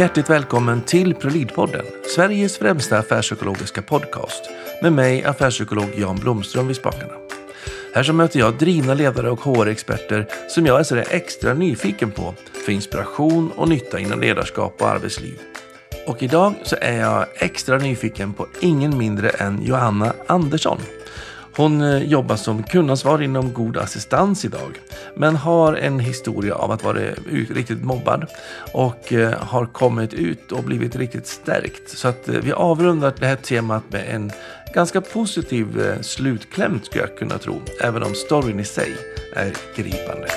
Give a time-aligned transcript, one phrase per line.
[0.00, 4.50] Hjärtligt välkommen till Prolidpodden, Sveriges främsta affärspsykologiska podcast
[4.82, 7.12] med mig, affärspsykolog Jan Blomström vid spakarna.
[7.94, 12.34] Här så möter jag drivna ledare och HR-experter som jag är så extra nyfiken på
[12.66, 15.38] för inspiration och nytta inom ledarskap och arbetsliv.
[16.06, 20.78] Och idag så är jag extra nyfiken på ingen mindre än Johanna Andersson.
[21.56, 24.80] Hon eh, jobbar som kundansvarig inom god assistans idag,
[25.16, 26.98] men har en historia av att vara
[27.50, 28.26] riktigt mobbad
[28.72, 31.98] och eh, har kommit ut och blivit riktigt stärkt.
[31.98, 34.32] Så att eh, vi avrundar det här temat med en
[34.74, 38.96] ganska positiv slutkläm skulle jag kunna tro, även om storyn i sig
[39.36, 40.28] är gripande.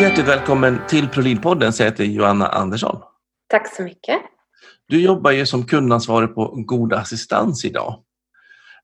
[0.00, 1.72] Hjärtligt välkommen till Prolinpodden.
[1.78, 3.13] jag heter Joanna Andersson.
[3.54, 4.20] Tack så mycket.
[4.88, 8.02] Du jobbar ju som kundansvarig på God Assistans idag.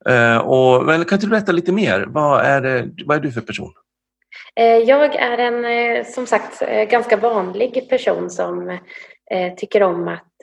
[0.09, 2.07] Uh, och, men kan du berätta lite mer?
[2.09, 3.73] Vad är, det, vad är du för person?
[4.60, 8.79] Uh, jag är en, uh, som sagt, ganska vanlig person som
[9.57, 10.35] tycker om att...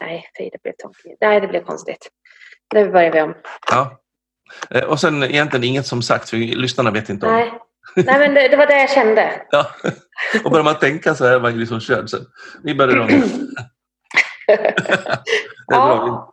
[0.00, 0.74] nej, det blev.
[1.20, 2.10] Nej, det blev konstigt.
[2.74, 3.34] Nu börjar vi om.
[3.70, 4.00] Ja.
[4.86, 7.32] Och sen egentligen inget som sagt, för lyssnarna vet inte om.
[7.32, 7.52] Nej,
[7.96, 9.42] Nej men det, det, var det jag kände.
[9.50, 9.66] Ja.
[10.44, 12.10] Och börjar man tänka så är man liksom körd.
[12.10, 12.16] Så
[12.62, 13.08] vi börjar om.
[15.68, 16.32] bra.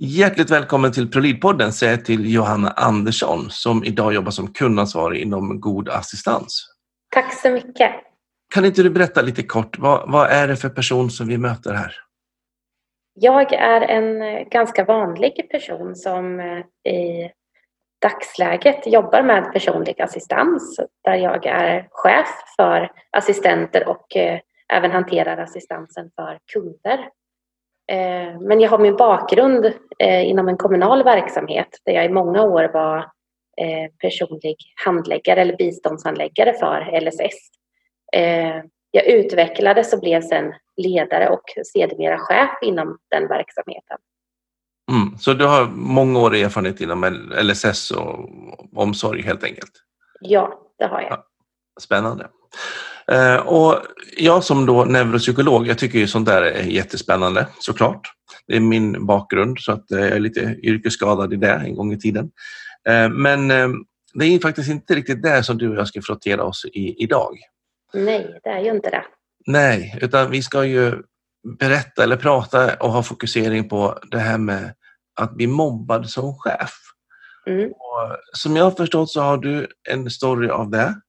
[0.00, 5.60] Hjärtligt välkommen till ProLid-podden säger jag till Johanna Andersson som idag jobbar som kundansvarig inom
[5.60, 6.66] God assistans.
[7.14, 7.92] Tack så mycket.
[8.54, 11.74] Kan inte du berätta lite kort, vad, vad är det för person som vi möter
[11.74, 11.92] här?
[13.14, 17.30] Jag är en ganska vanlig person som eh, i
[18.00, 24.40] dagsläget jobbar med personlig assistans där jag är chef för assistenter och eh,
[24.72, 26.98] även hanterar assistansen för kunder.
[27.92, 32.42] Eh, men jag har min bakgrund eh, inom en kommunal verksamhet där jag i många
[32.42, 32.98] år var
[33.60, 37.38] eh, personlig handläggare eller biståndshandläggare för LSS.
[38.12, 43.98] Eh, jag utvecklades och blev sedan ledare och sedermera chef inom den verksamheten.
[44.88, 45.18] Mm.
[45.18, 47.04] Så du har många år erfarenhet inom
[47.42, 48.28] LSS och
[48.76, 49.72] omsorg helt enkelt?
[50.20, 51.10] Ja, det har jag.
[51.10, 51.24] Ja,
[51.80, 52.28] spännande.
[53.12, 53.82] Eh, och
[54.16, 58.12] jag som då neuropsykolog, jag tycker ju sånt där är jättespännande såklart.
[58.46, 61.98] Det är min bakgrund så att jag är lite yrkesskadad i det en gång i
[61.98, 62.30] tiden.
[62.88, 63.68] Eh, men eh,
[64.14, 67.38] det är faktiskt inte riktigt det som du och jag ska frottera oss i idag.
[67.94, 69.04] Nej, det är ju inte det.
[69.46, 71.02] Nej, utan vi ska ju
[71.58, 74.74] berätta eller prata och ha fokusering på det här med
[75.18, 76.72] att bli mobbad som chef.
[77.46, 77.70] Mm.
[78.32, 81.00] som jag har förstått så har du en story av det,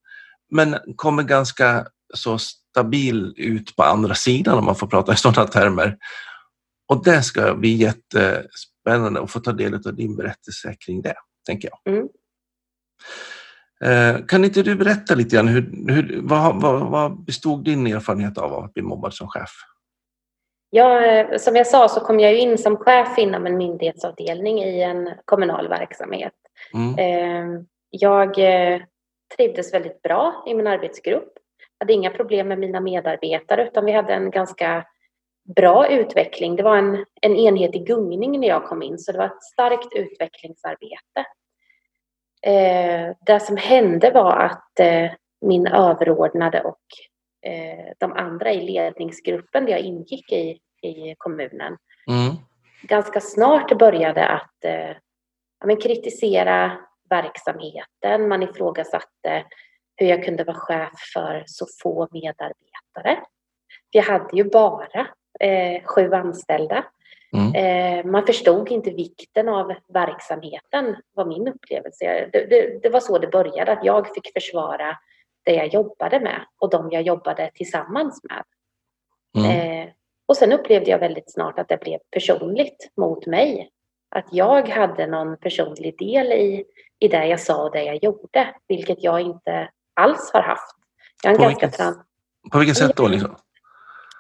[0.52, 5.48] men kommer ganska så stabil ut på andra sidan om man får prata i sådana
[5.48, 5.98] termer.
[6.88, 11.16] Och det ska bli jättespännande att få ta del av din berättelse kring det,
[11.46, 11.94] tänker jag.
[11.94, 12.08] Mm.
[13.84, 18.38] Eh, kan inte du berätta lite grann, hur, hur, vad, vad, vad bestod din erfarenhet
[18.38, 19.52] av att bli mobbad som chef?
[20.70, 25.10] Jag, som jag sa så kom jag in som chef inom en myndighetsavdelning i en
[25.26, 26.34] kommunal verksamhet.
[26.74, 26.98] Mm.
[27.00, 28.82] Eh, jag eh,
[29.38, 31.34] trivdes väldigt bra i min arbetsgrupp.
[31.80, 34.86] hade inga problem med mina medarbetare utan vi hade en ganska
[35.56, 36.56] bra utveckling.
[36.56, 39.44] Det var en, en enhet i gungning när jag kom in så det var ett
[39.44, 41.26] starkt utvecklingsarbete.
[42.42, 44.80] Eh, det som hände var att
[45.42, 46.82] min överordnade och
[47.98, 51.78] de andra i ledningsgruppen där jag ingick i, i kommunen
[52.08, 52.36] mm.
[52.82, 54.90] ganska snart började att eh,
[55.60, 56.78] ja, men kritisera
[57.10, 58.28] verksamheten.
[58.28, 59.46] Man ifrågasatte
[59.96, 63.24] hur jag kunde vara chef för så få medarbetare.
[63.92, 65.08] Jag hade ju bara
[65.40, 66.86] eh, sju anställda.
[67.38, 67.56] Mm.
[67.56, 72.30] Eh, man förstod inte vikten av verksamheten, var min upplevelse.
[72.34, 74.98] Det, det, det, var så det började, att jag fick försvara
[75.50, 78.44] det jag jobbade med och de jag jobbade tillsammans med.
[79.38, 79.60] Mm.
[79.60, 79.90] Eh,
[80.26, 83.70] och sen upplevde jag väldigt snart att det blev personligt mot mig.
[84.16, 86.66] Att jag hade någon personlig del i,
[87.00, 90.76] i det jag sa och det jag gjorde, vilket jag inte alls har haft.
[91.24, 93.08] Jag på, ganska vilket, på vilket sätt då?
[93.08, 93.36] Liksom?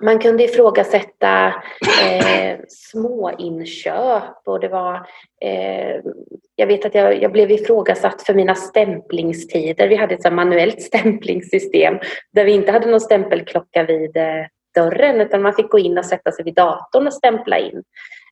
[0.01, 1.47] Man kunde ifrågasätta
[2.03, 4.95] eh, småinköp och det var...
[5.41, 6.01] Eh,
[6.59, 9.87] jag vet att jag, jag blev ifrågasatt för mina stämplingstider.
[9.87, 11.99] Vi hade ett manuellt stämplingssystem
[12.33, 14.45] där vi inte hade någon stämpelklocka vid eh,
[14.75, 17.83] dörren utan man fick gå in och sätta sig vid datorn och stämpla in.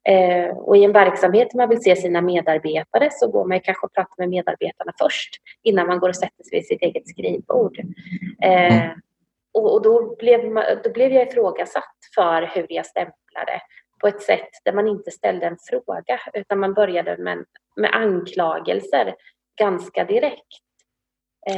[0.09, 3.85] Eh, och i en verksamhet där man vill se sina medarbetare så går man kanske
[3.85, 5.29] och pratar med medarbetarna först
[5.63, 7.79] innan man går och sätter sig vid sitt eget skrivbord.
[8.43, 8.89] Eh,
[9.53, 13.61] och, och då, blev man, då blev jag ifrågasatt för hur jag stämplade
[14.01, 17.45] på ett sätt där man inte ställde en fråga utan man började med,
[17.77, 19.15] med anklagelser.
[19.59, 20.47] ganska direkt.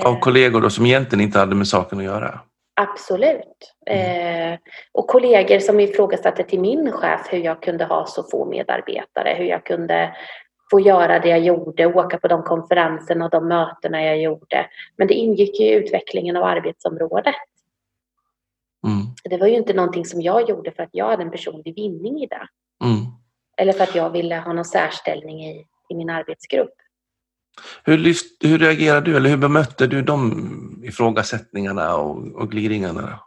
[0.05, 2.39] Av kollegor då som egentligen inte hade med saken att göra?
[2.81, 3.75] Absolut.
[3.85, 4.53] Mm.
[4.53, 4.59] Eh,
[4.91, 9.45] och kollegor som ifrågasatte till min chef hur jag kunde ha så få medarbetare, hur
[9.45, 10.15] jag kunde
[10.71, 14.65] få göra det jag gjorde, åka på de konferenserna och de mötena jag gjorde.
[14.97, 17.35] Men det ingick i utvecklingen av arbetsområdet.
[18.87, 19.05] Mm.
[19.23, 22.23] Det var ju inte någonting som jag gjorde för att jag hade en personlig vinning
[22.23, 22.47] i det.
[22.85, 23.05] Mm.
[23.57, 26.73] Eller för att jag ville ha någon särställning i, i min arbetsgrupp.
[27.83, 27.97] Hur,
[28.47, 33.19] hur reagerade du eller hur bemötte du de ifrågasättningarna och, och gliringarna?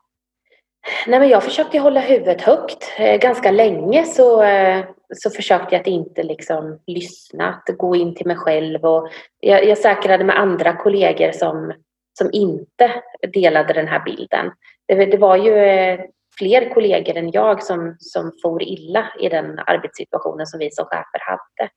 [1.06, 2.92] Nej, men jag försökte hålla huvudet högt.
[2.98, 8.14] Eh, ganska länge så, eh, så försökte jag att inte liksom lyssna, att gå in
[8.14, 8.84] till mig själv.
[8.84, 9.08] Och
[9.40, 11.72] jag, jag säkrade med andra kollegor som,
[12.18, 14.52] som inte delade den här bilden.
[14.88, 16.00] Det, det var ju eh,
[16.38, 21.20] fler kollegor än jag som, som for illa i den arbetssituationen som vi som chefer
[21.20, 21.70] hade.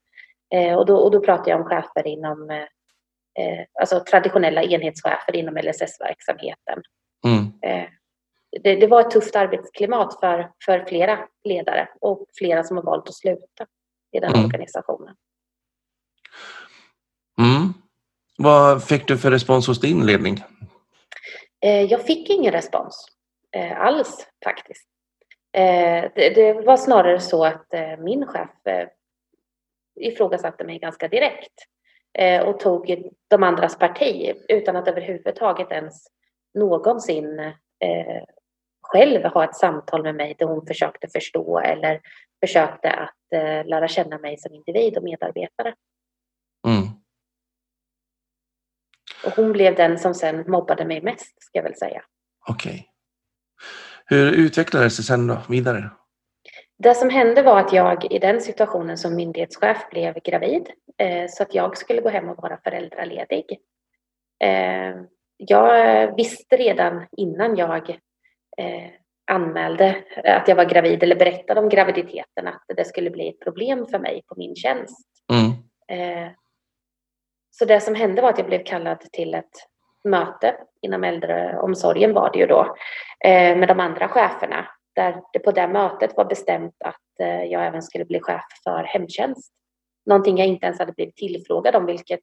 [0.53, 5.57] Eh, och, då, och då pratar jag om chefer inom, eh, alltså traditionella enhetschefer inom
[5.57, 6.81] LSS-verksamheten.
[7.25, 7.51] Mm.
[7.62, 7.89] Eh,
[8.63, 13.09] det, det, var ett tufft arbetsklimat för, för flera ledare och flera som har valt
[13.09, 13.65] att sluta
[14.12, 14.45] i den mm.
[14.45, 15.15] organisationen.
[17.42, 17.74] Mm.
[18.38, 20.44] Vad fick du för respons hos din ledning?
[21.65, 23.06] Eh, jag fick ingen respons
[23.51, 24.88] eh, alls faktiskt.
[25.57, 27.68] Eh, det, var snarare så att
[28.00, 28.50] min chef
[29.95, 31.53] ifrågasatte mig ganska direkt
[32.45, 36.07] och tog de andras parti utan att överhuvudtaget ens
[36.53, 37.53] någonsin
[38.81, 42.01] själv ha ett samtal med mig där hon försökte förstå eller
[42.45, 43.15] försökte att
[43.65, 45.75] lära känna mig som individ och medarbetare.
[46.68, 46.83] Mm.
[49.25, 52.03] Och hon blev den som sen mobbade mig mest, ska jag väl säga.
[52.47, 52.71] Okej.
[52.71, 52.83] Okay.
[54.06, 55.89] Hur utvecklades det sen då, vidare?
[56.77, 60.69] Det som hände var att jag i den situationen som myndighetschef blev gravid.
[60.98, 63.60] Eh, så att jag skulle gå hem och vara föräldraledig.
[64.44, 64.95] Eh,
[65.38, 67.89] jag visste redan innan jag
[68.57, 68.89] eh,
[69.31, 73.86] anmälde att jag var gravid eller berättade om graviditeten att det skulle bli ett problem
[73.86, 75.07] för mig på min tjänst.
[75.33, 75.51] Mm.
[77.51, 79.68] Så det som hände var att jag blev kallad till ett
[80.04, 82.75] möte inom äldreomsorgen var det ju då
[83.24, 87.81] med de andra cheferna där det på det mötet var bestämt att eh, jag även
[87.81, 89.51] skulle bli chef för hemtjänst.
[90.06, 92.19] Någonting jag inte ens hade blivit tillfrågad om, vilket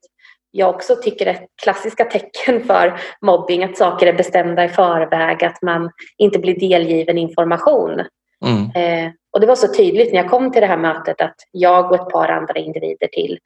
[0.51, 5.61] jag också tycker är klassiska tecken för mobbing, att saker är bestämda i förväg, att
[5.61, 8.01] man inte blir delgiven information.
[8.45, 8.71] Mm.
[8.75, 11.91] Eh, och det var så tydligt när jag kom till det här mötet att jag
[11.91, 13.39] och ett par andra individer till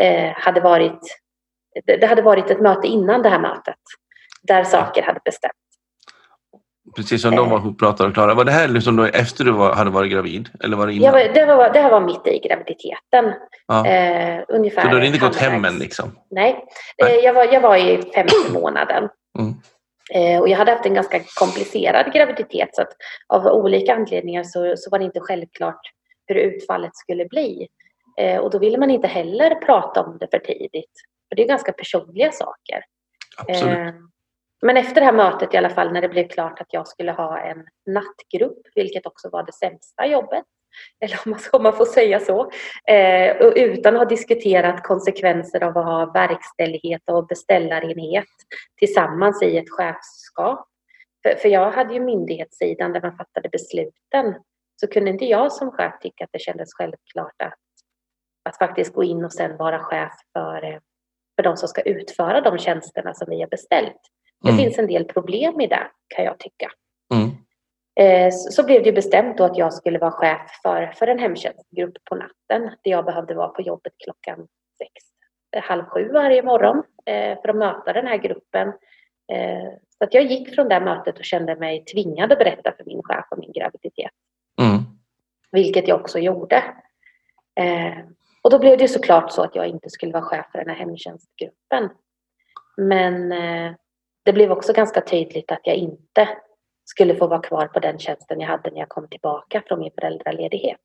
[0.00, 1.00] eh, hade varit
[1.84, 3.74] det hade varit ett möte innan det här mötet
[4.42, 5.67] där saker hade bestämts.
[6.98, 8.34] Precis som de var ihop och klara.
[8.34, 10.48] Var det här liksom då efter du var, hade varit gravid?
[10.64, 11.20] Eller var det, innan?
[11.20, 13.34] Ja, det, var, det här var mitt i graviditeten.
[13.66, 13.86] Ja.
[13.86, 15.78] Eh, ungefär Så du hade inte gått hem än?
[15.78, 16.18] Liksom?
[16.30, 16.64] Nej,
[17.02, 17.18] Nej.
[17.18, 19.08] Eh, jag, var, jag var i femte månaden.
[19.38, 19.54] Mm.
[20.14, 22.92] Eh, och jag hade haft en ganska komplicerad graviditet så att
[23.26, 25.80] av olika anledningar så, så var det inte självklart
[26.26, 27.68] hur utfallet skulle bli.
[28.20, 30.92] Eh, och då ville man inte heller prata om det för tidigt.
[31.28, 32.82] För det är ganska personliga saker.
[33.36, 33.94] Absolut.
[34.62, 37.12] Men efter det här mötet i alla fall när det blev klart att jag skulle
[37.12, 40.44] ha en nattgrupp, vilket också var det sämsta jobbet,
[41.04, 42.50] eller om man, om man får säga så,
[42.92, 48.24] eh, och utan att ha diskuterat konsekvenser av att ha verkställighet och beställarenhet
[48.78, 50.68] tillsammans i ett chefskap.
[51.22, 54.34] För, för jag hade ju myndighetssidan där man fattade besluten,
[54.80, 57.58] så kunde inte jag som chef tycka att det kändes självklart att,
[58.48, 60.78] att faktiskt gå in och sen vara chef för eh,
[61.38, 64.00] för de som ska utföra de tjänsterna som vi har beställt.
[64.42, 64.58] Det mm.
[64.62, 66.70] finns en del problem i det kan jag tycka.
[67.14, 67.30] Mm.
[68.00, 72.04] Eh, så blev det bestämt då att jag skulle vara chef för, för en hemtjänstgrupp
[72.04, 74.46] på natten där jag behövde vara på jobbet klockan
[74.78, 74.92] sex,
[75.56, 78.72] eh, halv sju varje morgon eh, för att möta den här gruppen.
[79.98, 83.02] Så att jag gick från det mötet och kände mig tvingad att berätta för min
[83.02, 84.10] chef om min graviditet.
[84.60, 84.82] Mm.
[85.52, 86.64] Vilket jag också gjorde.
[88.42, 90.76] Och då blev det såklart så att jag inte skulle vara chef för den här
[90.76, 91.88] hemtjänstgruppen.
[92.76, 93.32] Men
[94.28, 96.28] det blev också ganska tydligt att jag inte
[96.84, 99.90] skulle få vara kvar på den tjänsten jag hade när jag kom tillbaka från min
[100.00, 100.76] föräldraledighet.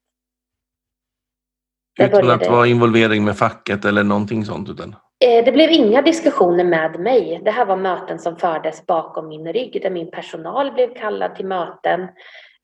[2.00, 2.45] Utan började...
[2.45, 4.69] att vara involvering med facket eller någonting sånt?
[4.69, 4.95] Utan...
[5.25, 7.41] Eh, det blev inga diskussioner med mig.
[7.45, 11.45] Det här var möten som fördes bakom min rygg där min personal blev kallad till
[11.45, 12.01] möten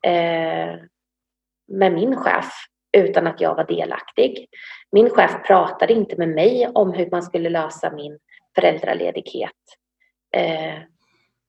[0.05, 0.75] eh,
[1.67, 2.53] med min chef
[2.98, 4.48] utan att jag var delaktig.
[4.91, 8.19] Min chef pratade inte med mig om hur man skulle lösa min
[8.55, 9.51] föräldraledighet.
[10.31, 10.79] Eh,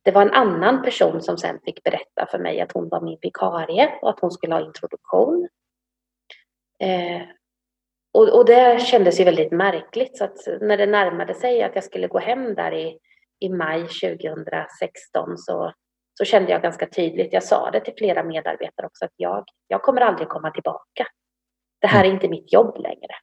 [0.03, 3.19] det var en annan person som sen fick berätta för mig att hon var min
[3.23, 5.49] vikarie och att hon skulle ha introduktion.
[6.83, 7.23] Eh,
[8.13, 11.85] och, och det kändes ju väldigt märkligt så att när det närmade sig att jag
[11.85, 12.99] skulle gå hem där i,
[13.41, 15.73] i maj 2016 så,
[16.19, 19.83] så kände jag ganska tydligt, jag sa det till flera medarbetare också, att jag, jag
[19.83, 21.07] kommer aldrig komma tillbaka.
[21.81, 22.15] Det här är mm.
[22.15, 23.15] inte mitt jobb längre.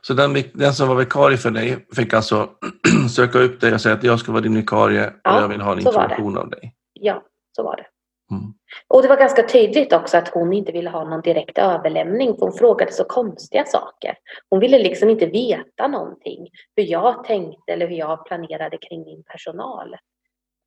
[0.00, 2.48] Så den, den som var vikarie för dig fick alltså
[3.16, 5.60] söka upp dig och säga att jag ska vara din vikarie och ja, jag vill
[5.60, 6.74] ha en information av dig?
[6.92, 7.22] Ja,
[7.56, 7.86] så var det.
[8.30, 8.52] Mm.
[8.88, 12.46] Och det var ganska tydligt också att hon inte ville ha någon direkt överlämning för
[12.46, 14.14] hon frågade så konstiga saker.
[14.50, 19.22] Hon ville liksom inte veta någonting, hur jag tänkte eller hur jag planerade kring min
[19.22, 19.94] personal.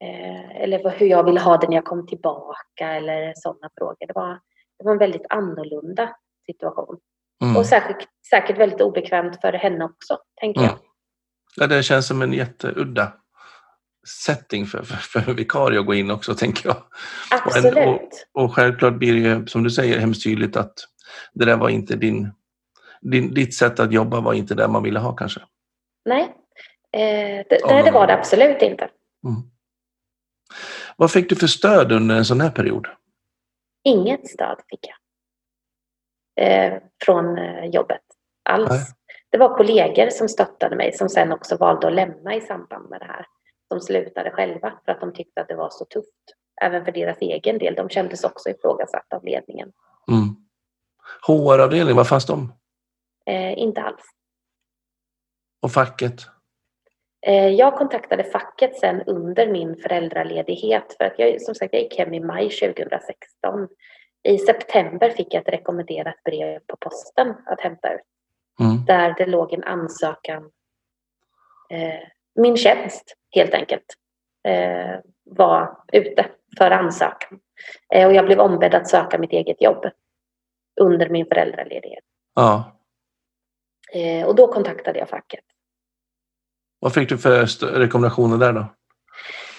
[0.03, 4.07] Eh, eller hur jag ville ha det när jag kom tillbaka eller sådana frågor.
[4.07, 4.39] Det var,
[4.77, 6.15] det var en väldigt annorlunda
[6.45, 6.99] situation.
[7.41, 7.57] Mm.
[7.57, 10.71] Och säkert, säkert väldigt obekvämt för henne också, tänker mm.
[10.71, 10.79] jag.
[11.55, 13.13] Ja, det känns som en jätteudda
[14.25, 16.77] setting för, för, för vikarie att gå in också, tänker jag.
[17.31, 17.77] Absolut.
[17.77, 17.93] Och,
[18.33, 20.73] och, och, självklart blir det ju, som du säger, hemskt tydligt att
[21.33, 22.31] det där var inte din,
[23.01, 25.41] din, ditt sätt att jobba var inte det man ville ha kanske.
[26.05, 26.23] Nej,
[26.93, 28.89] eh, det, nej, det var det absolut inte.
[29.27, 29.41] Mm.
[30.97, 32.87] Vad fick du för stöd under en sån här period?
[33.83, 34.95] Inget stöd fick jag.
[36.35, 36.73] Eh,
[37.05, 38.01] från eh, jobbet
[38.49, 38.69] alls.
[38.69, 38.79] Nej.
[39.29, 42.99] Det var kollegor som stöttade mig som sen också valde att lämna i samband med
[42.99, 43.25] det här.
[43.69, 46.07] De slutade själva för att de tyckte att det var så tufft.
[46.61, 47.75] Även för deras egen del.
[47.75, 49.71] De kändes också ifrågasatta av ledningen.
[50.11, 50.35] Mm.
[51.27, 52.53] HR-avdelningen, var fanns de?
[53.25, 54.01] Eh, inte alls.
[55.61, 56.21] Och facket?
[57.27, 60.95] Eh, jag kontaktade facket sen under min föräldraledighet.
[60.97, 63.67] För att jag, som sagt, jag gick hem i maj 2016.
[64.23, 68.01] I september fick jag ett rekommenderat brev på posten att hämta ut.
[68.59, 68.85] Mm.
[68.85, 70.51] Där det låg en ansökan.
[71.69, 73.85] Eh, min tjänst helt enkelt
[74.43, 76.25] eh, var ute
[76.57, 77.39] för ansökan.
[77.93, 79.85] Eh, och jag blev ombedd att söka mitt eget jobb
[80.81, 82.03] under min föräldraledighet.
[82.35, 82.71] Ja.
[83.93, 85.43] Eh, och då kontaktade jag facket.
[86.79, 87.45] Vad fick du för
[87.79, 88.65] rekommendationer där då?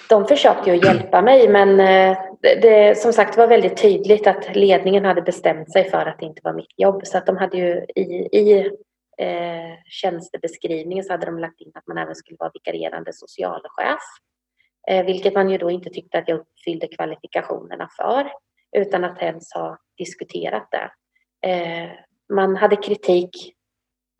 [0.08, 5.04] De försökte ju hjälpa mig men eh, det, som sagt var väldigt tydligt att ledningen
[5.04, 7.06] hade bestämt sig för att det inte var mitt jobb.
[7.06, 8.70] Så att de hade ju i, i
[9.18, 14.02] eh, tjänstebeskrivningen så hade de lagt in att man även skulle vara vikarierande socialchef.
[14.88, 18.32] Eh, vilket man ju då inte tyckte att jag uppfyllde kvalifikationerna för
[18.76, 20.90] utan att ens ha diskuterat det.
[21.48, 21.90] Eh,
[22.34, 23.54] man hade kritik,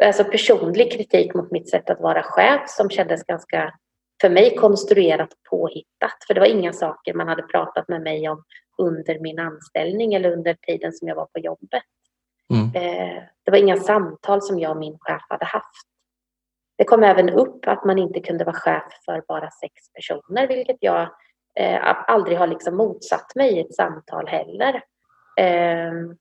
[0.05, 3.75] alltså personlig kritik mot mitt sätt att vara chef som kändes ganska,
[4.23, 6.25] för mig, konstruerat påhittat.
[6.27, 8.45] För det var inga saker man hade pratat med mig om
[8.79, 11.83] under min anställning eller under tiden som jag var på jobbet.
[12.55, 12.67] Mm.
[12.75, 15.87] Eh, det var inga samtal som jag och min chef hade haft.
[16.79, 20.77] Det kom även upp att man inte kunde vara chef för bara sex personer, vilket
[20.81, 21.03] jag
[21.61, 24.83] eh, aldrig har liksom motsatt mig i ett samtal heller.
[25.41, 26.17] Ehm, eh,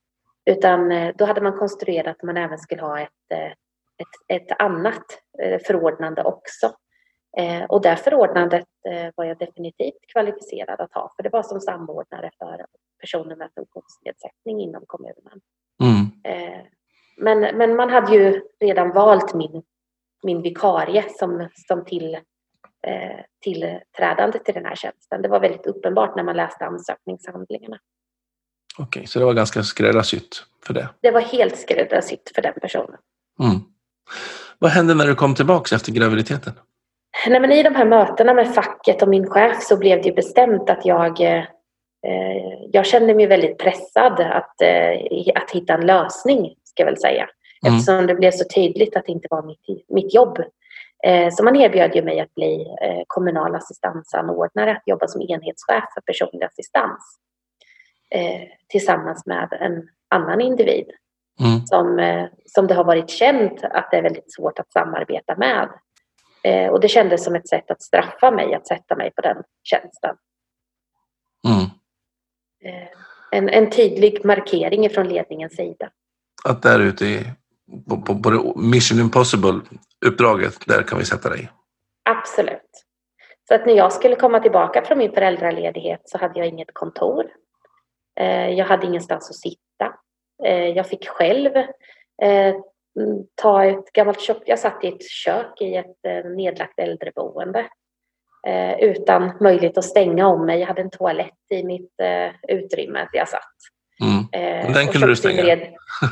[0.45, 3.51] utan då hade man konstruerat att man även skulle ha ett, eh,
[4.01, 5.05] ett, ett annat
[5.43, 6.71] eh, förordnande också.
[7.37, 8.67] Eh, och det förordnandet
[9.15, 12.65] var jag definitivt kvalificerad att ha, för det var som samordnare för
[13.01, 15.41] personer med funktionsnedsättning inom kommunen.
[15.83, 16.11] Mm.
[16.23, 16.61] Eh,
[17.17, 19.63] men, men man hade ju redan valt min,
[20.23, 22.15] min vikarie som, som till,
[22.87, 25.21] eh, tillträdande till den här tjänsten.
[25.21, 27.79] Det var väldigt uppenbart när man läste ansökningshandlingarna.
[28.77, 30.89] Okej, okay, så det var ganska skräddarsytt för det?
[31.01, 32.97] Det var helt skräddarsytt för den personen.
[33.39, 33.59] Mm.
[34.59, 36.53] Vad hände när du kom tillbaka efter graviditeten?
[37.27, 40.69] Nej, men I de här mötena med facket och min chef så blev det bestämt
[40.69, 41.43] att jag eh,
[42.07, 46.97] Eh, jag kände mig väldigt pressad att, eh, att hitta en lösning, ska jag väl
[46.97, 47.29] säga.
[47.65, 47.77] Mm.
[47.77, 50.39] Eftersom det blev så tydligt att det inte var mitt, mitt jobb.
[51.03, 52.67] Eh, så man erbjöd ju mig att bli
[53.07, 57.17] kommunal assistansanordnare, att jobba som enhetschef för personlig assistans.
[58.67, 60.85] Tillsammans med en annan individ.
[61.39, 61.65] Mm.
[61.65, 61.99] Som,
[62.45, 65.69] som det har varit känt att det är väldigt svårt att samarbeta med.
[66.71, 70.15] Och det kändes som ett sätt att straffa mig, att sätta mig på den tjänsten.
[71.47, 71.61] Mm.
[72.63, 72.87] Eh,
[73.31, 75.89] en, en tydlig markering från ledningens sida.
[76.43, 77.25] Att där ute i,
[77.89, 81.49] på, på, på Mission Impossible-uppdraget, där kan vi sätta dig?
[82.03, 82.85] Absolut.
[83.47, 87.25] Så att när jag skulle komma tillbaka från min föräldraledighet så hade jag inget kontor.
[88.19, 89.93] Eh, jag hade ingenstans att sitta.
[90.43, 91.51] Eh, jag fick själv
[93.35, 94.43] ta ett gammalt kök.
[94.45, 97.67] Jag satt i ett kök i ett nedlagt äldreboende
[98.47, 100.59] eh, utan möjlighet att stänga om mig.
[100.59, 103.55] Jag hade en toalett i mitt eh, utrymme där jag satt.
[104.01, 104.25] Mm.
[104.31, 105.57] Eh, Den kunde du stänga?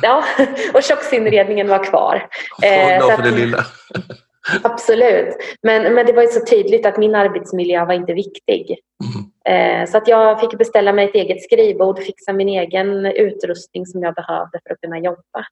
[0.01, 0.23] ja,
[0.73, 2.27] och köksinredningen var kvar.
[2.63, 3.65] Eh, så för det lilla.
[4.63, 5.35] Absolut.
[5.61, 8.77] Men, men det var ju så tydligt att min arbetsmiljö var inte viktig.
[9.03, 9.81] Mm.
[9.81, 14.03] Eh, så att jag fick beställa mig ett eget skrivbord, fixa min egen utrustning som
[14.03, 15.45] jag behövde för att kunna jobba.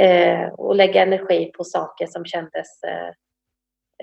[0.00, 3.08] Eh, och lägga energi på saker som kändes eh,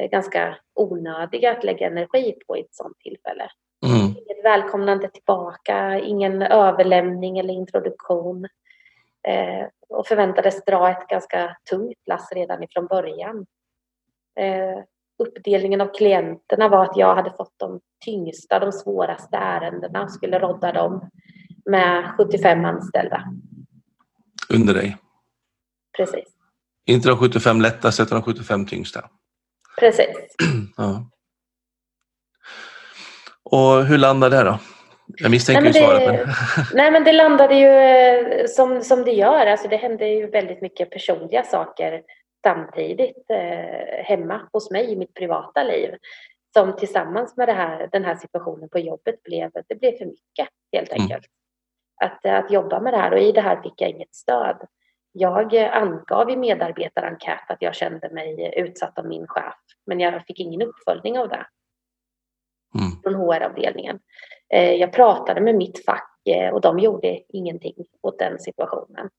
[0.04, 3.50] eh, ganska onödiga att lägga energi på i ett sådant tillfälle.
[3.86, 4.06] Mm.
[4.06, 8.48] Inget välkomnande tillbaka, ingen överlämning eller introduktion.
[9.28, 13.46] Eh, och förväntades dra ett ganska tungt lass redan ifrån början.
[14.40, 14.84] Eh,
[15.24, 20.40] uppdelningen av klienterna var att jag hade fått de tyngsta, de svåraste ärendena och skulle
[20.40, 21.10] rodda dem
[21.66, 23.24] med 75 anställda.
[24.54, 24.98] Under dig?
[25.98, 26.26] Precis.
[26.86, 29.10] Inte de 75 lättaste utan de 75 tyngsta?
[29.80, 30.36] Precis.
[30.78, 31.10] ja.
[33.44, 34.60] Och hur landade det då?
[35.08, 36.08] Jag misstänker nej, ju svaret.
[36.08, 36.28] Men...
[36.74, 39.48] nej men det landade ju eh, som, som det gör.
[39.48, 42.02] Alltså det hände ju väldigt mycket personliga saker
[42.44, 45.96] samtidigt eh, hemma hos mig i mitt privata liv.
[46.54, 50.48] Som tillsammans med det här, den här situationen på jobbet blev, det blev för mycket
[50.74, 51.02] helt mm.
[51.02, 51.26] enkelt.
[52.02, 52.12] Mm.
[52.12, 54.58] Att, att jobba med det här och i det här fick jag inget stöd.
[55.15, 59.55] Jag angav i medarbetarenkät att jag kände mig utsatt av min chef,
[59.86, 61.46] men jag fick ingen uppföljning av det
[62.79, 62.91] mm.
[63.03, 64.00] från HR-avdelningen.
[64.53, 69.10] Eh, jag pratade med mitt fack eh, och de gjorde ingenting åt den situationen.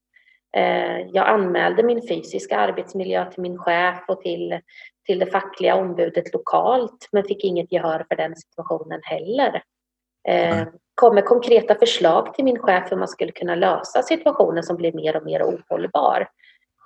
[0.56, 4.60] Eh, jag anmälde min fysiska arbetsmiljö till min chef och till,
[5.06, 9.62] till det fackliga ombudet lokalt men fick inget gehör för den situationen heller.
[10.28, 10.66] Mm.
[10.94, 14.94] Kom med konkreta förslag till min chef hur man skulle kunna lösa situationen som blev
[14.94, 16.28] mer och mer ohållbar.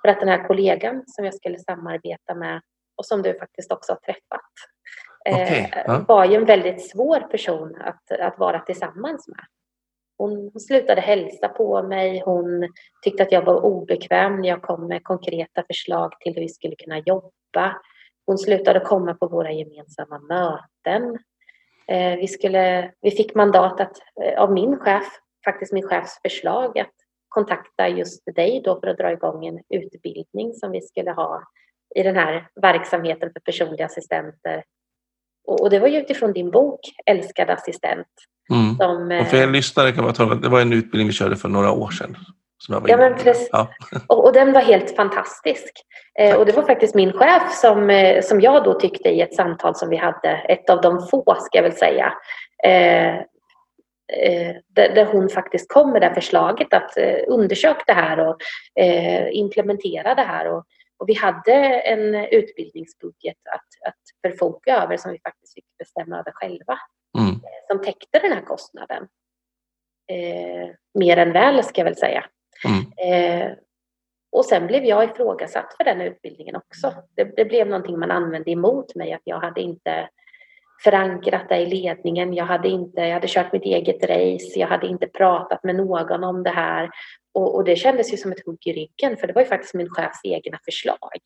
[0.01, 2.61] För att den här kollegan som jag skulle samarbeta med
[2.97, 4.51] och som du faktiskt också har träffat
[5.29, 5.83] okay.
[5.85, 9.45] eh, var ju en väldigt svår person att, att vara tillsammans med.
[10.17, 12.69] Hon, hon slutade hälsa på mig, hon
[13.03, 16.75] tyckte att jag var obekväm när jag kom med konkreta förslag till hur vi skulle
[16.75, 17.75] kunna jobba.
[18.25, 21.17] Hon slutade komma på våra gemensamma möten.
[21.89, 25.03] Eh, vi, skulle, vi fick mandat att, eh, av min chef,
[25.45, 26.93] faktiskt min chefs förslag, att
[27.27, 31.43] kontakta just dig då för att dra igång en utbildning som vi skulle ha
[31.95, 34.63] i den här verksamheten för personliga assistenter
[35.49, 38.07] och det var ju utifrån din bok Älskad assistent.
[38.49, 38.77] Mm.
[38.77, 41.35] Som, och för er lyssnare kan man tala om det var en utbildning vi körde
[41.35, 42.17] för några år sedan.
[42.67, 43.49] Ja, men precis.
[43.51, 43.67] Ja.
[44.07, 45.71] Och, och, den var helt fantastisk.
[46.19, 49.35] Eh, och det var faktiskt min chef som, eh, som jag då tyckte i ett
[49.35, 52.13] samtal som vi hade, ett av de få ska jag väl säga,
[52.63, 58.19] eh, eh där, där, hon faktiskt kom med det förslaget att eh, undersöka det här
[58.19, 58.37] och
[58.83, 60.47] eh, implementera det här.
[60.53, 60.65] Och,
[60.97, 66.31] och vi hade en utbildningsbudget att, att förfoga över som vi faktiskt fick bestämma över
[66.31, 66.79] själva.
[67.17, 67.29] Mm.
[67.29, 69.07] Eh, som täckte den här kostnaden.
[70.99, 72.25] Mer än väl ska jag väl säga.
[72.65, 72.85] Mm.
[73.13, 73.51] Eh,
[74.31, 76.93] och sen blev jag ifrågasatt för den utbildningen också.
[77.15, 80.09] Det, det, blev någonting man använde emot mig att jag hade inte
[80.83, 82.33] förankrat det i ledningen.
[82.33, 84.59] Jag hade, inte, jag hade kört mitt eget race.
[84.59, 86.89] Jag hade inte pratat med någon om det här.
[87.33, 89.73] Och, och, det kändes ju som ett hugg i ryggen för det var ju faktiskt
[89.73, 91.19] min chefs egna förslag.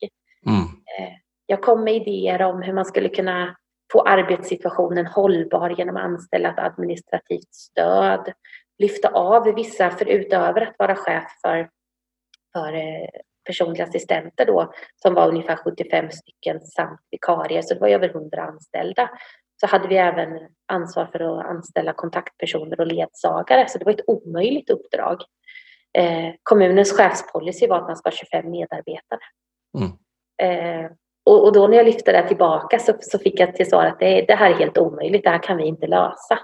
[0.46, 0.60] Mm.
[0.60, 1.14] Eh,
[1.46, 3.56] jag kom med idéer om hur man skulle kunna
[3.92, 8.32] få arbetssituationen hållbar genom att anställa ett administrativt stöd,
[8.78, 11.68] lyfta av vissa, för utöver att vara chef för,
[12.52, 13.08] för eh,
[13.44, 18.42] personliga assistenter då, som var ungefär 75 stycken samt vikarier, så det var över 100
[18.42, 19.10] anställda,
[19.60, 20.28] så hade vi även
[20.72, 25.22] ansvar för att anställa kontaktpersoner och ledsagare, så det var ett omöjligt uppdrag.
[25.98, 29.20] Eh, kommunens chefspolicy var att man ska ha 25 medarbetare.
[29.78, 29.92] Mm.
[30.42, 30.90] Eh,
[31.26, 33.98] och, och, då när jag lyfte det tillbaka så, så fick jag till svar att
[33.98, 36.38] det, det, här är helt omöjligt, det här kan vi inte lösa.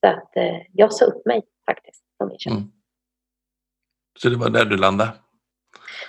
[0.00, 2.70] Så att eh, jag sa upp mig faktiskt från min mm.
[4.18, 5.10] Så det var där du landade?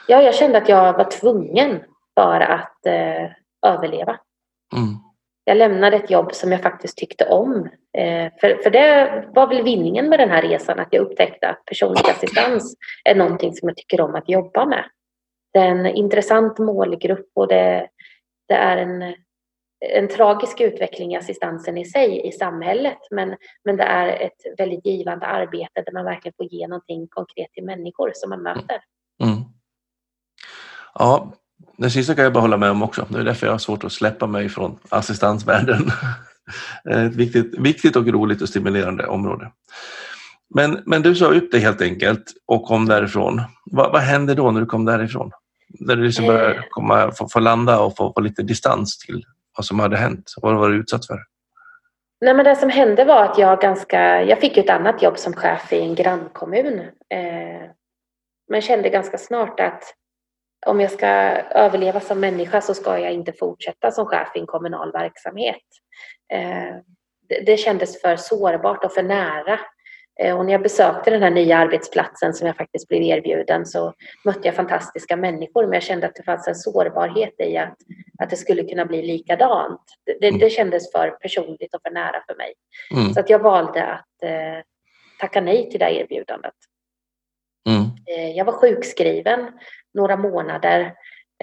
[0.07, 1.79] Ja, jag kände att jag var tvungen
[2.19, 3.31] för att eh,
[3.65, 4.19] överleva.
[4.75, 4.95] Mm.
[5.43, 7.69] Jag lämnade ett jobb som jag faktiskt tyckte om.
[7.97, 11.65] Eh, för, för det var väl vinningen med den här resan, att jag upptäckte att
[11.65, 14.85] personlig assistans är någonting som jag tycker om att jobba med
[15.53, 17.87] det är en intressant målgrupp och det,
[18.47, 19.15] det är en,
[19.79, 24.85] en tragisk utveckling i assistansen i sig i samhället men, men det är ett väldigt
[24.85, 28.81] givande arbete där man verkligen får ge någonting konkret till människor som man möter.
[29.23, 29.37] Mm.
[30.93, 31.33] Ja,
[31.77, 33.05] det sista kan jag bara hålla med om också.
[33.09, 35.91] Det är därför jag har svårt att släppa mig från assistansvärlden.
[36.89, 39.51] Ett viktigt, viktigt och roligt och stimulerande område.
[40.55, 43.41] Men, men du sa upp det helt enkelt och kom därifrån.
[43.71, 45.31] Va, vad hände då när du kom därifrån?
[45.79, 46.61] När du liksom började eh.
[46.69, 49.23] komma, få, få landa och få, få, lite distans till
[49.59, 50.33] vad som hade hänt?
[50.41, 51.19] Vad var du utsatt för?
[52.21, 54.23] Nej, men det som hände var att jag ganska...
[54.23, 56.79] Jag fick ett annat jobb som chef i en grannkommun.
[57.09, 57.69] Eh,
[58.49, 59.83] men kände ganska snart att
[60.65, 64.45] om jag ska överleva som människa så ska jag inte fortsätta som chef i en
[64.45, 65.65] kommunal verksamhet.
[66.33, 66.75] Eh,
[67.29, 69.59] det, det kändes för sårbart och för nära
[70.19, 73.93] och när jag besökte den här nya arbetsplatsen som jag faktiskt blev erbjuden så
[74.25, 77.77] mötte jag fantastiska människor men jag kände att det fanns en sårbarhet i att,
[78.19, 79.81] att det skulle kunna bli likadant.
[80.05, 80.39] Det, mm.
[80.39, 82.53] det kändes för personligt och för nära för mig.
[82.95, 83.13] Mm.
[83.13, 84.63] Så att jag valde att eh,
[85.19, 86.53] tacka nej till det erbjudandet.
[87.69, 87.81] Mm.
[88.05, 89.51] Eh, jag var sjukskriven
[89.93, 90.93] några månader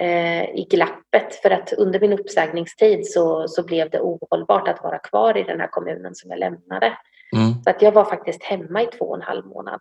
[0.01, 4.99] eh, i glappet för att under min uppsägningstid så, så blev det ohållbart att vara
[4.99, 6.97] kvar i den här kommunen som jag lämnade.
[7.35, 7.63] Mm.
[7.63, 9.79] Så att jag var faktiskt hemma i två och en halv månad.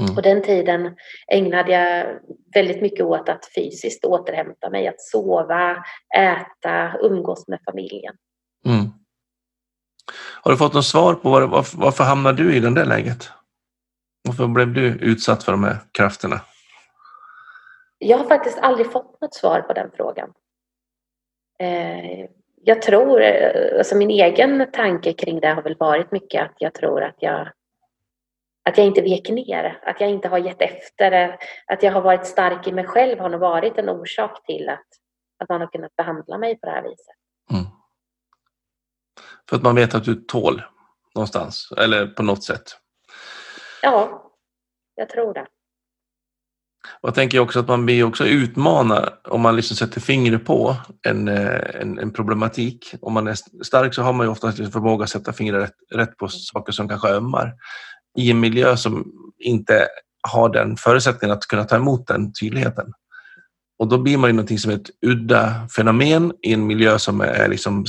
[0.00, 0.16] Mm.
[0.16, 0.96] Och den tiden
[1.32, 2.18] ägnade jag
[2.54, 5.84] väldigt mycket åt att fysiskt återhämta mig, att sova,
[6.16, 8.14] äta, umgås med familjen.
[8.66, 8.86] Mm.
[10.42, 13.30] Har du fått något svar på var, var, varför hamnade du i det där läget?
[14.28, 16.40] Varför blev du utsatt för de här krafterna?
[17.98, 20.32] Jag har faktiskt aldrig fått något svar på den frågan.
[21.58, 22.28] Eh,
[22.62, 27.02] jag tror, alltså min egen tanke kring det har väl varit mycket att jag tror
[27.02, 27.52] att jag
[28.68, 32.26] att jag inte vek ner, att jag inte har gett efter, att jag har varit
[32.26, 34.86] stark i mig själv har nog varit en orsak till att,
[35.38, 37.16] att man har kunnat behandla mig på det här viset.
[37.52, 37.64] Mm.
[39.48, 40.62] För att man vet att du tål
[41.14, 42.62] någonstans, eller på något sätt?
[43.82, 44.30] Ja,
[44.94, 45.46] jag tror det.
[47.00, 50.76] Och jag tänker också att man blir också utmanad om man liksom sätter fingret på
[51.06, 52.94] en, eh, en, en, problematik.
[53.00, 55.74] Om man är stark så har man ju oftast liksom förmåga att sätta fingret rätt,
[55.94, 57.54] rätt på saker som kanske ömmar.
[58.18, 59.88] I en miljö som inte
[60.28, 62.92] har den förutsättningen att kunna ta emot den tydligheten.
[63.78, 67.48] Och då blir man ju någonting som ett udda fenomen i en miljö som är
[67.48, 67.84] liksom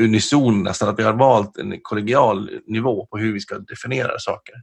[0.00, 4.54] unison nästan, att vi har valt en kollegial nivå på hur vi ska definiera saker.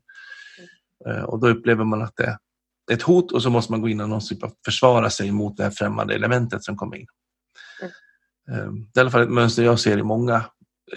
[1.07, 2.37] Eh, och då upplever man att det
[2.91, 5.57] ett hot och så måste man gå in och någon typ av försvara sig mot
[5.57, 7.07] det här främmande elementet som kommer in.
[7.81, 8.59] Mm.
[8.59, 10.45] Eh, det är i alla fall ett mönster jag ser i många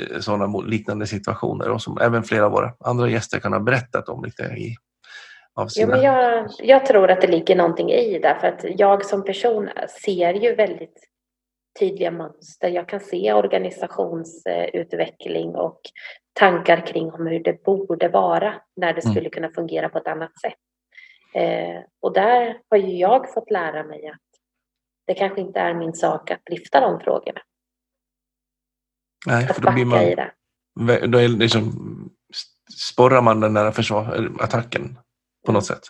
[0.00, 4.08] eh, sådana liknande situationer och som även flera av våra andra gäster kan ha berättat
[4.08, 4.76] om lite i
[5.54, 9.24] ja, men jag, jag tror att det ligger någonting i det för att jag som
[9.24, 9.68] person
[10.04, 11.08] ser ju väldigt
[11.80, 12.68] tydliga mönster.
[12.68, 15.80] Jag kan se organisationsutveckling och
[16.32, 19.14] tankar kring om hur det borde vara när det mm.
[19.14, 20.54] skulle kunna fungera på ett annat sätt.
[21.34, 24.20] Eh, och där har ju jag fått lära mig att
[25.06, 27.40] det kanske inte är min sak att lyfta de frågorna.
[29.26, 30.00] Nej, för då blir man...
[31.10, 31.72] Då är liksom,
[32.78, 34.98] sporrar man den där försvar, attacken
[35.46, 35.82] på något sätt.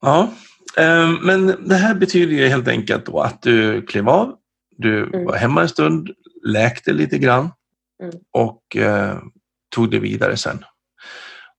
[0.00, 0.30] Ja,
[0.76, 4.36] eh, men det här betyder ju helt enkelt då att du klev av,
[4.70, 5.24] du mm.
[5.24, 6.10] var hemma en stund,
[6.42, 7.50] läkte lite grann
[8.02, 8.14] mm.
[8.30, 9.18] och eh,
[9.74, 10.64] tog det vidare sen.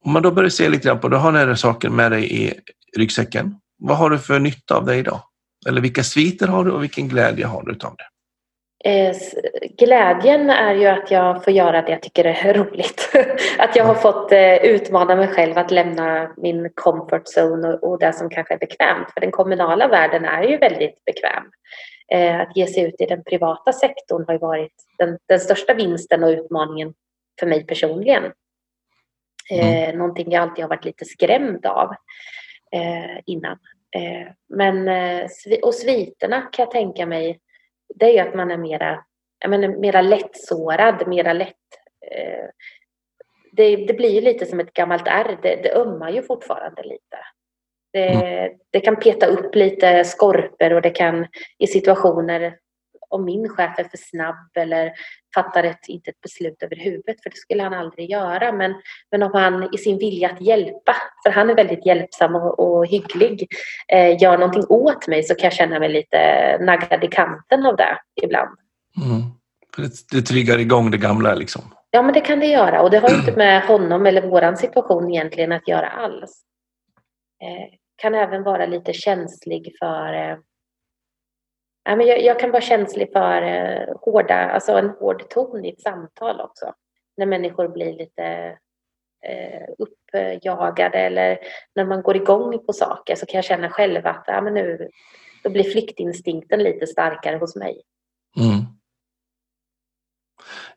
[0.06, 2.54] Om man då börjar se lite grann på, du har några saker med dig i
[2.98, 3.56] ryggsäcken.
[3.80, 5.22] Vad har du för nytta av det idag?
[5.68, 8.06] Eller vilka sviter har du och vilken glädje har du av det?
[8.84, 9.16] Eh,
[9.78, 13.10] glädjen är ju att jag får göra det jag tycker är roligt.
[13.58, 18.00] att jag har fått eh, utmana mig själv att lämna min comfort zone och, och
[18.00, 19.12] det som kanske är bekvämt.
[19.14, 21.44] För den kommunala världen är ju väldigt bekväm.
[22.14, 25.74] Eh, att ge sig ut i den privata sektorn har ju varit den, den största
[25.74, 26.94] vinsten och utmaningen
[27.40, 28.24] för mig personligen.
[29.50, 29.90] Mm.
[29.90, 31.90] Eh, någonting jag alltid har varit lite skrämd av
[32.72, 33.58] eh, innan.
[33.96, 35.30] Eh, men, eh,
[35.64, 37.40] och sviterna kan jag tänka mig,
[37.96, 39.04] det är ju att man är mera,
[39.40, 41.56] jag menar, mera lättsårad, mera lätt...
[42.12, 42.46] Eh,
[43.54, 47.18] det, det, blir ju lite som ett gammalt ärr, det, det ömmar ju fortfarande lite.
[47.94, 48.58] Det, mm.
[48.72, 51.28] det, kan peta upp lite skorpor och det kan
[51.58, 52.58] i situationer
[53.12, 54.92] om min chef är för snabb eller
[55.36, 58.52] fattar ett, inte ett beslut över huvudet, för det skulle han aldrig göra.
[58.52, 58.76] Men,
[59.12, 62.88] men om han i sin vilja att hjälpa, för han är väldigt hjälpsam och, och
[62.88, 63.48] hygglig,
[63.88, 66.18] eh, gör någonting åt mig så kan jag känna mig lite
[66.62, 68.58] naggad i kanten av det ibland.
[69.04, 69.22] Mm.
[69.78, 71.62] Det, det triggar igång det gamla liksom?
[71.92, 75.12] Ja, men det kan det göra och det har inte med honom eller våran situation
[75.12, 76.44] egentligen att göra alls.
[77.44, 80.38] Eh, kan även vara lite känslig för eh,
[81.84, 85.70] Ja, men jag, jag, kan vara känslig för eh, hårda, alltså en hård ton i
[85.70, 86.74] ett samtal också.
[87.18, 88.24] När människor blir lite
[89.26, 91.38] eh, uppjagade eller
[91.76, 94.90] när man går igång på saker så kan jag känna själv att ja, men nu,
[95.44, 97.82] då blir flyktinstinkten lite starkare hos mig.
[98.38, 98.66] Mm.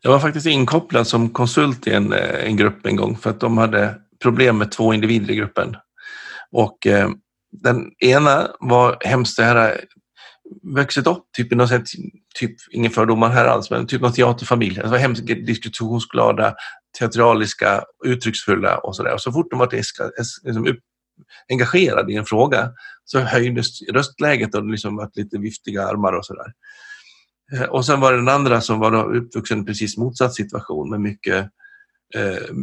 [0.01, 3.40] Jag var faktiskt inkopplad som konsult i en, eh, en grupp en gång för att
[3.40, 5.77] de hade problem med två individer i gruppen.
[6.53, 7.09] Och eh,
[7.53, 9.85] den ena var hemskt det här
[10.63, 11.85] vuxit upp typ i något sätt,
[12.35, 14.81] typ, ingen fördomar här alls, men typ någon teaterfamilj.
[14.81, 16.55] Var hemskt diskussionsglada,
[16.99, 19.15] teatraliska, uttrycksfulla och sådär.
[19.15, 19.71] Och så fort de var
[20.45, 20.77] liksom
[21.49, 22.71] engagerade i en fråga
[23.05, 26.53] så höjdes röstläget och liksom var lite viftiga armar och sådär.
[27.53, 31.01] Eh, och sen var det den andra som var uppvuxen i precis motsatt situation med
[31.01, 31.51] mycket
[32.15, 32.55] eh,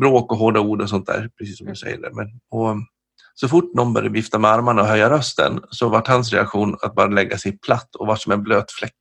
[0.00, 1.76] bråk och hårda ord och sånt där, precis som du mm.
[1.76, 2.10] säger.
[2.12, 2.76] Men, och,
[3.40, 6.94] så fort någon började vifta med armarna och höja rösten så var hans reaktion att
[6.94, 8.96] bara lägga sig platt och vara som en blöt fläck.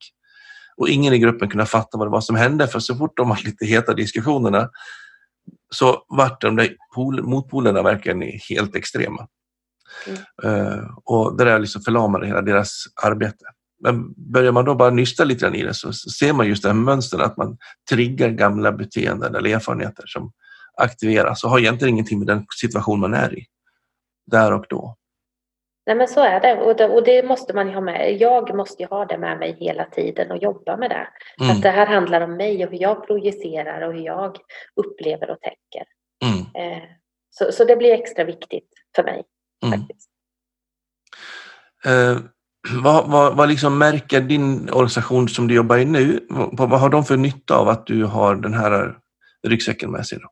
[0.77, 3.29] Och ingen i gruppen kunde fatta vad det var som hände för så fort de
[3.29, 4.69] var lite heta diskussionerna
[5.75, 9.27] så vart de där pol, motpolerna verkligen helt extrema.
[10.07, 10.19] Mm.
[10.45, 13.45] Uh, och det där liksom förlamade hela deras arbete.
[13.83, 16.69] Men börjar man då bara nysta lite grann i det så ser man just det
[16.69, 17.57] här mönstret att man
[17.89, 20.31] triggar gamla beteenden eller erfarenheter som
[20.77, 23.47] aktiveras och har egentligen ingenting med den situation man är i
[24.31, 24.95] där och då.
[25.85, 28.17] Nej men så är det och, det och det måste man ju ha med.
[28.21, 31.07] Jag måste ju ha det med mig hela tiden och jobba med det.
[31.43, 31.55] Mm.
[31.55, 34.37] Att det här handlar om mig och hur jag projicerar och hur jag
[34.75, 35.87] upplever och tänker.
[36.25, 36.73] Mm.
[36.73, 36.83] Eh,
[37.29, 39.23] så, så det blir extra viktigt för mig.
[39.65, 39.79] Mm.
[39.79, 40.09] faktiskt.
[41.85, 42.17] Eh,
[42.83, 46.27] vad, vad, vad liksom märker din organisation som du jobbar i nu?
[46.29, 48.97] Vad, vad har de för nytta av att du har den här
[49.47, 50.19] ryggsäcken med sig?
[50.19, 50.29] Då?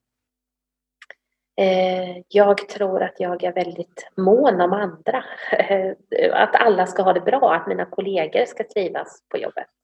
[1.58, 5.24] Eh, jag tror att jag är väldigt mån om andra.
[6.32, 9.68] Att alla ska ha det bra, att mina kollegor ska trivas på jobbet.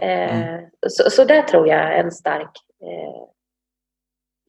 [0.00, 0.54] Mm.
[0.54, 2.50] Eh, så, så där tror jag är en stark
[2.82, 3.22] eh,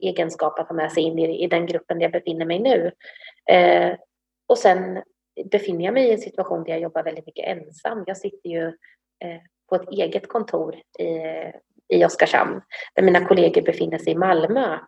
[0.10, 2.92] egenskap att ha med sig in i, i den gruppen där jag befinner mig nu.
[4.48, 5.04] Och sen
[5.52, 8.04] befinner jag mig i en situation där jag jobbar väldigt mycket ensam.
[8.08, 8.74] Jag sitter ju
[9.70, 11.20] på ett eget kontor i,
[11.88, 12.62] i Oskarshamn
[12.96, 14.80] där mina kollegor befinner sig i Malmö.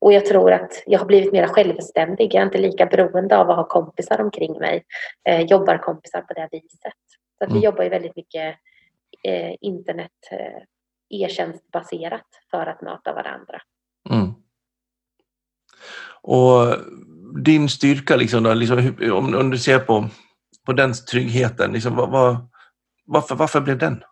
[0.00, 2.34] Och jag tror att jag har blivit mer självständig.
[2.34, 4.84] Jag är inte lika beroende av att ha kompisar omkring mig.
[5.28, 6.92] Eh, jobbar kompisar på det viset.
[7.38, 7.64] Så att vi mm.
[7.64, 8.56] jobbar ju väldigt mycket
[9.24, 10.62] eh, internet eh,
[11.10, 13.62] e-tjänstbaserat för att möta varandra.
[14.10, 14.34] Mm.
[16.22, 16.76] Och
[17.44, 20.08] din styrka, liksom då, liksom, om, om, du ser på,
[20.66, 22.48] på den tryggheten, liksom, vad, vad,
[23.04, 24.04] varför, varför blev den?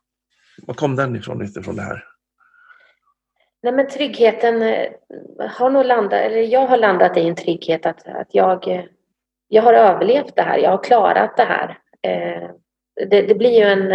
[0.66, 2.04] Var kom den ifrån, ifrån det här?
[3.66, 4.88] Nej, men tryggheten eh,
[5.50, 8.84] har nog landat, eller jag har landat i en trygghet att, att jag, eh,
[9.48, 11.78] jag har överlevt det här, jag har klarat det här.
[12.02, 12.50] Eh,
[13.10, 13.88] det, det blir ju en,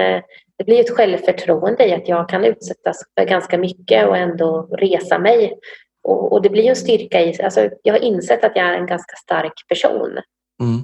[0.58, 5.20] det blir ett självförtroende i att jag kan utsättas för ganska mycket och ändå resa
[5.20, 5.60] mig.
[6.04, 8.86] Och, och det blir en styrka i, alltså jag har insett att jag är en
[8.86, 10.12] ganska stark person.
[10.62, 10.80] Mm.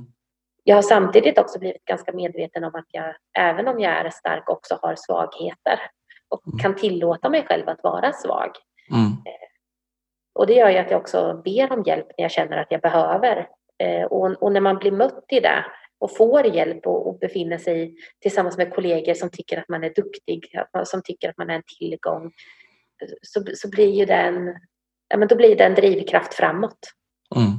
[0.63, 4.49] Jag har samtidigt också blivit ganska medveten om att jag, även om jag är stark,
[4.49, 5.79] också har svagheter
[6.29, 6.59] och mm.
[6.59, 8.51] kan tillåta mig själv att vara svag.
[8.91, 9.11] Mm.
[10.35, 12.81] Och det gör ju att jag också ber om hjälp när jag känner att jag
[12.81, 13.47] behöver.
[13.83, 15.65] Eh, och, och när man blir mött i det
[15.99, 19.93] och får hjälp och, och, befinner sig tillsammans med kollegor som tycker att man är
[19.93, 20.51] duktig,
[20.83, 22.31] som tycker att man är en tillgång,
[23.21, 24.59] så, så blir ju den,
[25.07, 26.79] ja, men då blir det en drivkraft framåt.
[27.35, 27.51] Mm.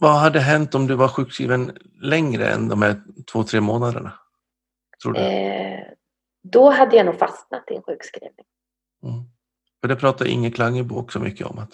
[0.00, 4.12] Vad hade hänt om du var sjukskriven längre än de här två, tre månaderna?
[5.02, 5.20] Tror du?
[5.20, 5.84] Eh,
[6.42, 8.46] då hade jag nog fastnat i en sjukskrivning.
[9.02, 9.24] Mm.
[9.80, 11.72] För det pratar Inge Klangebo också mycket om, att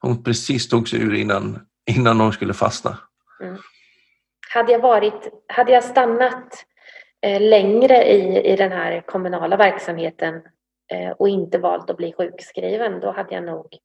[0.00, 2.98] hon precis tog sig ur innan, innan hon skulle fastna.
[3.40, 3.56] Mm.
[4.54, 6.66] Hade, jag varit, hade jag stannat
[7.22, 10.42] eh, längre i, i den här kommunala verksamheten
[10.92, 13.78] eh, och inte valt att bli sjukskriven, då hade jag nog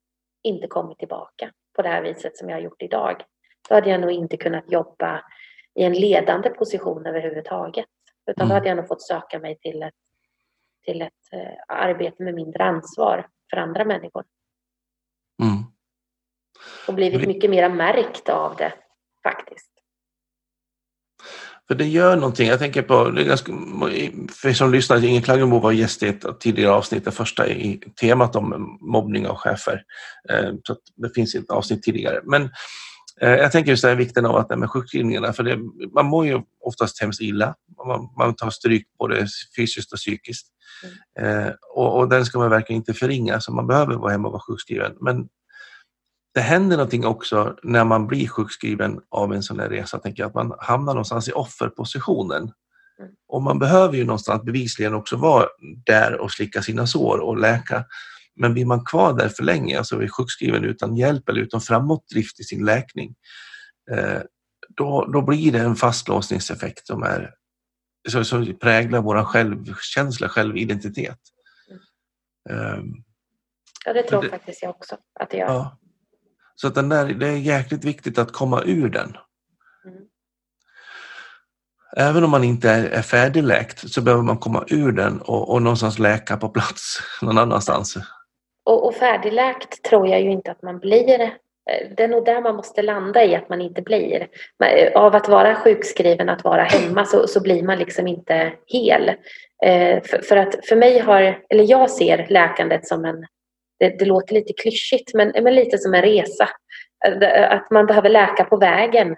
[0.43, 3.24] inte kommit tillbaka på det här viset som jag har gjort idag.
[3.69, 5.21] Då hade jag nog inte kunnat jobba
[5.76, 7.86] i en ledande position överhuvudtaget.
[8.32, 8.50] Utan mm.
[8.50, 9.93] då hade jag nog fått söka mig till ett
[10.86, 14.24] till ett eh, arbete med mindre ansvar för andra människor.
[15.43, 15.63] Mm.
[16.88, 18.74] Och blivit mycket mer märkt av det
[19.24, 19.71] faktiskt.
[21.67, 22.48] För det gör någonting.
[22.48, 23.06] Jag tänker på,
[24.41, 27.82] för er som lyssnar, Inge Klangemo var gäst i ett tidigare avsnitt, det första i
[28.02, 29.84] temat om mobbning av chefer.
[30.30, 32.21] Eh, så det finns ett avsnitt tidigare.
[32.24, 32.50] Men
[33.21, 35.60] Eh, jag tänker just det vikten av att det med sjukskrivningarna, för det,
[35.93, 37.56] man mår ju oftast hemskt illa.
[37.88, 40.48] Man, man tar stryk både fysiskt och psykiskt.
[41.17, 41.47] Mm.
[41.47, 44.32] Eh, och, och, den ska man verkligen inte förringa, så man behöver vara hemma och
[44.32, 44.97] vara sjukskriven.
[45.01, 45.28] Men
[46.34, 50.28] det händer någonting också när man blir sjukskriven av en sån här resa, tänker jag,
[50.28, 52.51] att man hamnar någonstans i offerpositionen.
[52.99, 53.12] Mm.
[53.28, 55.45] Och man behöver ju någonstans bevisligen också vara
[55.86, 57.86] där och slicka sina sår och läka.
[58.36, 62.39] Men blir man kvar där för länge, alltså är sjukskriven utan hjälp eller utan framåtdrift
[62.39, 63.15] i sin läkning,
[63.91, 64.21] eh,
[64.78, 67.32] då, då blir det en fastlåsningseffekt som, är,
[68.08, 71.20] som, som präglar vår självkänsla, självidentitet.
[72.50, 72.94] Mm.
[73.86, 75.48] Ja, det tror det, faktiskt jag också att det gör.
[75.48, 75.78] Ja.
[76.56, 79.18] Så att den där, det är jäkligt viktigt att komma ur den.
[79.86, 80.04] Mm.
[81.98, 85.62] Även om man inte är, är färdigläkt så behöver man komma ur den och, och
[85.62, 87.98] någonstans läka på plats någon annanstans.
[88.63, 91.38] Och, och färdigläkt tror jag ju inte att man blir.
[91.71, 94.28] Eh, det är nog där man måste landa i att man inte blir.
[94.65, 99.10] Eh, av att vara sjukskriven, att vara hemma, så, så blir man liksom inte hel.
[99.65, 103.25] Eh, för, för, att för mig har, eller jag ser läkandet som en
[103.80, 106.49] det, det låter lite klyschigt, men, men lite som en resa.
[107.49, 109.15] Att man behöver läka på vägen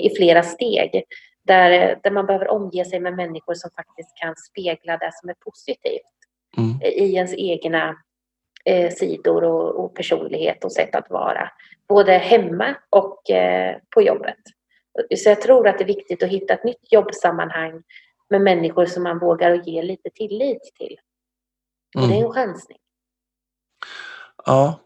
[0.00, 1.04] i flera steg.
[1.44, 5.34] Där, där man behöver omge sig med människor som faktiskt kan spegla det som är
[5.34, 6.02] positivt
[6.56, 6.82] mm.
[6.82, 7.96] i ens egna
[8.64, 11.50] eh, sidor och, och, personlighet och sätt att vara.
[11.88, 14.36] Både hemma och eh, på jobbet.
[15.16, 17.82] Så jag tror att det är viktigt att hitta ett nytt jobbsammanhang
[18.30, 20.96] med människor som man vågar ge lite tillit till.
[21.98, 22.08] Mm.
[22.08, 22.32] det är en mm.
[22.32, 22.78] chansning.
[24.46, 24.80] Ja.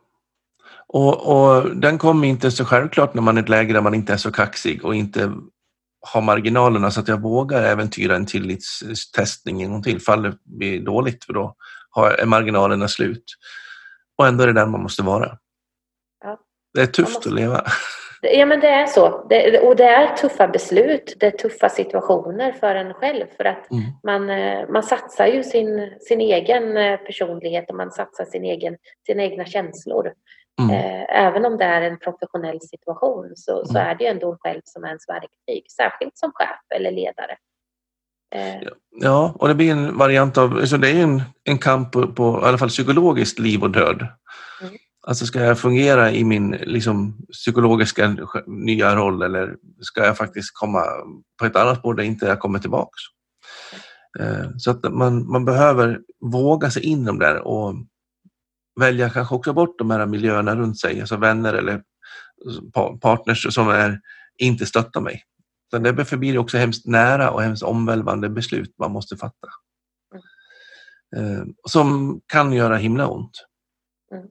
[0.87, 3.95] Och, och den kommer inte så självklart när man är i ett läge där man
[3.95, 5.33] inte är så kaxig och inte
[6.01, 10.01] har marginalerna så att jag vågar äventyra en tillitstestning en gång till.
[10.01, 11.57] Fall det blir dåligt för då
[12.21, 13.25] är marginalerna slut.
[14.19, 15.39] Och ändå är det den man måste vara.
[16.25, 16.39] Ja.
[16.75, 17.29] Det är tufft måste...
[17.29, 17.65] att leva.
[18.33, 19.27] Ja men det är så.
[19.29, 23.27] Det, och det är tuffa beslut, det är tuffa situationer för en själv.
[23.37, 23.85] För att mm.
[24.03, 28.77] man, eh, man satsar ju sin, sin egen eh, personlighet och man satsar sin egen,
[29.07, 30.13] sina egna känslor.
[30.63, 30.77] Mm.
[30.77, 33.67] Eh, även om det är en professionell situation så, mm.
[33.67, 35.67] så är det ju ändå själv som är ens verktyg.
[35.77, 37.37] Särskilt som chef eller ledare.
[39.01, 42.41] Ja, och det blir en variant av, alltså det är en, en kamp på, på
[42.43, 44.07] i alla fall psykologiskt liv och död.
[44.61, 44.75] Mm.
[45.07, 48.17] Alltså ska jag fungera i min liksom, psykologiska
[48.47, 50.83] nya roll eller ska jag faktiskt komma
[51.41, 53.01] på ett annat spår där inte jag kommer tillbaks?
[54.21, 56.01] Eh, så att man, man behöver
[56.33, 57.75] våga sig in de där och
[58.81, 61.83] välja kanske också bort de här miljöerna runt sig, alltså vänner eller
[63.01, 64.01] partners som är,
[64.39, 65.23] inte stöttar mig.
[65.75, 69.49] Så därför blir det också hemskt nära och hemskt omvälvande beslut man måste fatta.
[71.17, 71.55] Mm.
[71.69, 73.47] Som kan göra himla ont.
[74.13, 74.27] Mm.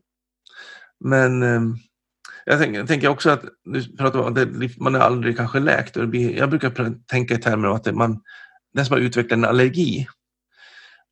[0.99, 1.61] Men eh,
[2.45, 5.97] jag, tänker, jag tänker också att du pratar om att man är aldrig kanske läkt.
[5.97, 8.21] Och blir, jag brukar tänka i termer av att det, man,
[8.73, 10.07] den som har utvecklat en allergi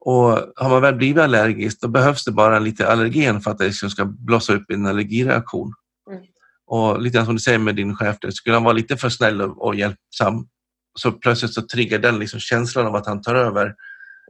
[0.06, 3.66] och har man väl blivit allergisk då behövs det bara lite allergen för att det
[3.66, 5.74] liksom ska blossa upp en allergireaktion.
[6.72, 9.42] Och lite som du säger med din chef, det skulle han vara lite för snäll
[9.42, 10.48] och hjälpsam
[11.00, 13.76] så plötsligt så triggar den liksom känslan av att han tar över mm.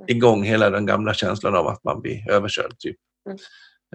[0.08, 2.80] igång hela den gamla känslan av att man blir överkörd.
[2.80, 2.96] Typ.
[3.30, 3.38] Mm.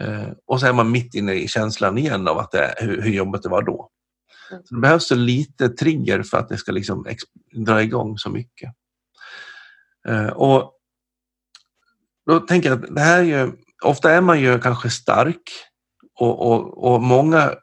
[0.01, 3.11] Eh, och så är man mitt inne i känslan igen av att det, hur, hur
[3.11, 3.91] jobbigt det var då.
[4.51, 4.63] Mm.
[4.65, 7.07] Så det behövs så lite trigger för att det ska liksom
[7.67, 8.73] dra igång så mycket.
[10.09, 10.73] Eh, och
[12.27, 13.53] då tänker jag att det här är ju,
[13.85, 15.43] ofta är man ju kanske stark
[16.15, 17.55] och, och, och många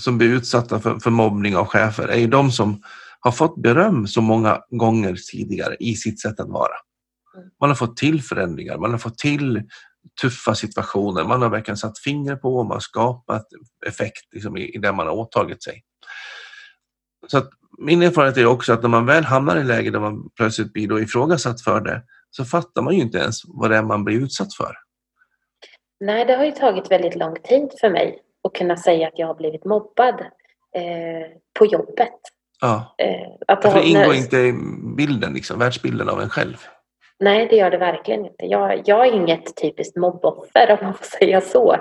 [0.00, 2.82] som blir utsatta för, för mobbning av chefer är ju de som
[3.20, 6.74] har fått beröm så många gånger tidigare i sitt sätt att vara.
[7.36, 7.48] Mm.
[7.60, 9.62] Man har fått till förändringar, man har fått till
[10.20, 11.24] tuffa situationer.
[11.24, 13.46] Man har verkligen satt fingret på och man har skapat
[13.86, 15.82] effekt liksom, i, i det man har åtagit sig.
[17.26, 20.30] Så att min erfarenhet är också att när man väl hamnar i läge där man
[20.36, 23.82] plötsligt blir då ifrågasatt för det så fattar man ju inte ens vad det är
[23.82, 24.76] man blir utsatt för.
[26.00, 29.26] Nej, det har ju tagit väldigt lång tid för mig att kunna säga att jag
[29.26, 30.20] har blivit mobbad
[30.76, 31.26] eh,
[31.58, 32.20] på jobbet.
[32.60, 34.14] Ja, eh, att det, det ingår när...
[34.14, 34.54] inte i
[34.96, 36.56] bilden, liksom, världsbilden av en själv.
[37.20, 38.46] Nej, det gör det verkligen inte.
[38.46, 41.72] Jag, jag är inget typiskt mobboffer om man får säga så.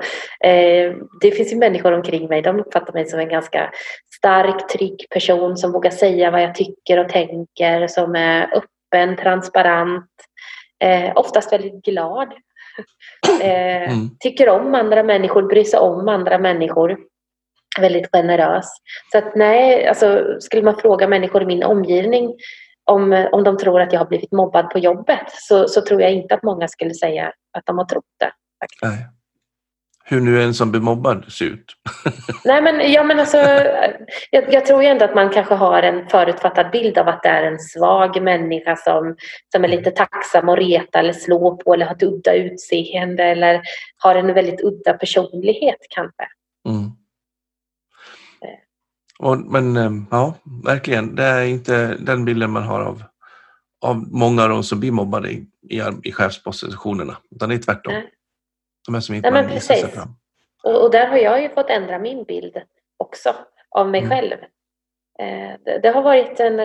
[0.43, 3.71] Eh, det finns ju människor omkring mig, de uppfattar mig som en ganska
[4.15, 10.12] stark, trygg person som vågar säga vad jag tycker och tänker, som är öppen, transparent,
[10.80, 12.34] eh, oftast väldigt glad.
[13.42, 14.10] Eh, mm.
[14.20, 16.98] Tycker om andra människor, bryr sig om andra människor.
[17.80, 18.66] Väldigt generös.
[19.12, 22.34] Så att nej, alltså, skulle man fråga människor i min omgivning
[22.92, 26.12] om, om de tror att jag har blivit mobbad på jobbet så, så tror jag
[26.12, 28.32] inte att många skulle säga att de har trott det.
[28.82, 29.08] Nej.
[30.06, 31.76] Hur nu en som blir mobbad ser ut.
[32.46, 33.38] Nej, men, ja, men alltså,
[34.32, 37.30] jag, jag, tror ju ändå att man kanske har en förutfattad bild av att det
[37.30, 39.16] är en svag människa som,
[39.52, 43.62] som är lite tacksam att reta eller slå på eller har ett udda utseende eller
[43.98, 46.24] har en väldigt udda personlighet kanske.
[46.70, 46.92] Mm.
[49.20, 50.34] Och, men ehm, ja,
[50.66, 53.04] verkligen, det är inte den bilden man har av,
[53.82, 57.94] av många av de som blir mobbade i, i, i chefspositionerna, utan det är tvärtom.
[57.94, 58.10] Nej.
[58.86, 59.82] De är som inte Nej, men precis.
[59.82, 60.16] sig fram.
[60.64, 62.62] Och, och, där har jag ju fått ändra min bild
[62.98, 63.36] också
[63.70, 64.10] av mig mm.
[64.10, 64.38] själv.
[65.20, 66.58] Eh, det, det, har varit en,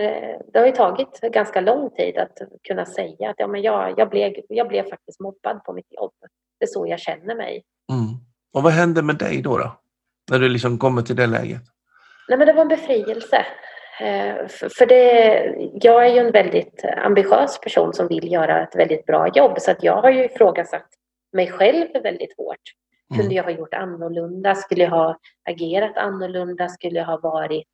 [0.52, 2.38] det har ju tagit ganska lång tid att
[2.68, 6.12] kunna säga att ja, men jag, jag, blev, jag blev faktiskt mobbad på mitt jobb.
[6.60, 7.62] Det är så jag känner mig.
[7.92, 8.14] Mm.
[8.54, 9.80] Och vad händer med dig då, då?
[10.30, 11.62] När du liksom kommer till det läget?
[12.28, 13.46] Nej, men det var en befrielse.
[14.00, 19.06] Eh, för det, jag är ju en väldigt ambitiös person som vill göra ett väldigt
[19.06, 20.88] bra jobb så att jag har ju ifrågasatt
[21.32, 22.60] mig själv väldigt hårt.
[23.08, 23.36] Kunde mm.
[23.36, 24.54] jag ha gjort annorlunda?
[24.54, 26.68] Skulle jag ha agerat annorlunda?
[26.68, 27.68] Skulle jag ha varit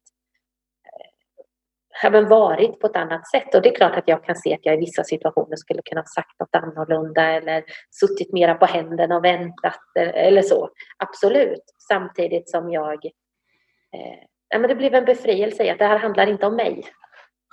[2.03, 3.55] även varit på ett annat sätt.
[3.55, 6.01] Och det är klart att jag kan se att jag i vissa situationer skulle kunna
[6.01, 10.71] ha sagt något annorlunda eller suttit mera på händerna och väntat eller så.
[10.97, 11.63] Absolut.
[11.89, 13.05] Samtidigt som jag...
[13.93, 16.85] Eh, men det blev en befrielse i att det här handlar inte om mig.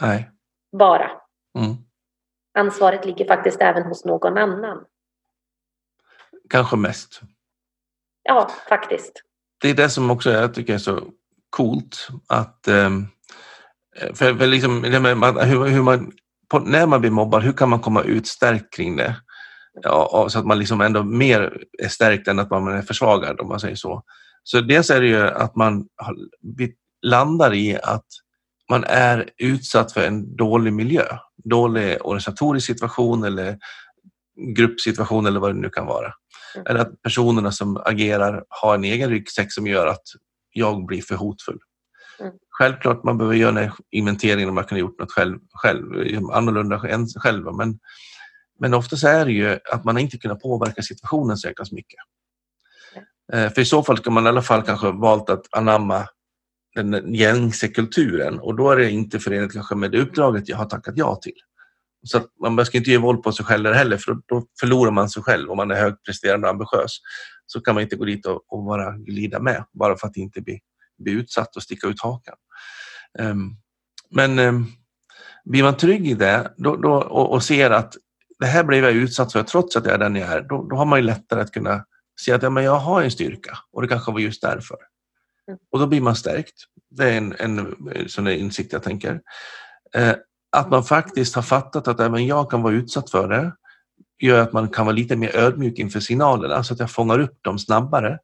[0.02, 0.30] Nej.
[0.72, 1.12] Bara.
[1.60, 1.76] Mm.
[2.54, 4.86] Ansvaret ligger faktiskt även hos någon annan.
[6.52, 7.22] Kanske mest.
[8.24, 9.12] Ja, faktiskt.
[9.62, 11.08] Det är det som också jag tycker är så
[11.50, 13.08] coolt att um
[13.96, 16.12] Eh, för, för liksom, hur, hur man,
[16.66, 19.16] när man blir mobbad, hur kan man komma ut stärkt kring det?
[19.82, 23.48] Ja, så att man liksom ändå mer är stärkt än att man är försvagad om
[23.48, 24.04] man säger så.
[24.44, 25.86] Så dels är det ju att man
[27.02, 28.06] landar i att
[28.70, 33.58] man är utsatt för en dålig miljö, dålig organisatorisk situation eller
[34.56, 36.14] gruppsituation eller vad det nu kan vara.
[36.56, 36.68] Mm.
[36.68, 40.04] Eller att personerna som agerar har en egen ryggsäck som gör att
[40.54, 41.60] jag blir för hotfull.
[42.20, 42.34] Mm.
[42.50, 45.86] Självklart man behöver göra en inventering om man kan ha gjort något själv, själv
[46.32, 47.56] annorlunda än själv.
[47.56, 47.80] Men,
[48.60, 52.00] men oftast är det ju att man inte kunnat påverka situationen så mycket.
[53.34, 53.52] Mm.
[53.52, 56.08] För i så fall ska man i alla fall kanske valt att anamma
[56.76, 60.66] den gängse kulturen och då är det inte förenligt kanske med det uppdraget jag har
[60.66, 61.38] tackat ja till.
[62.04, 65.10] Så att man ska inte ge våld på sig själv heller för då förlorar man
[65.10, 66.98] sig själv om man är högpresterande och ambitiös.
[67.46, 70.42] Så kan man inte gå dit och, och bara glida med bara för att inte
[70.42, 70.60] bli
[71.02, 72.36] bli utsatt och sticka ut hakan.
[73.20, 73.58] Um,
[74.10, 74.68] men um,
[75.46, 77.96] blir man trygg i det då, då, och, och, ser att
[78.40, 80.76] det här blev jag utsatt för trots att jag är den jag är, då, då
[80.76, 81.86] har man ju lättare att kunna
[82.22, 84.78] se att ja, men jag har en styrka och det kanske var just därför.
[85.48, 85.60] Mm.
[85.72, 86.56] Och då blir man stärkt.
[86.90, 87.76] Det är en, en
[88.08, 89.22] sån insikt jag tänker.
[89.96, 90.16] Eh,
[90.52, 93.52] att man faktiskt har fattat att även jag kan vara utsatt för det
[94.22, 97.44] gör att man kan vara lite mer ödmjuk inför signalerna så att jag fångar upp
[97.44, 98.20] dem snabbare.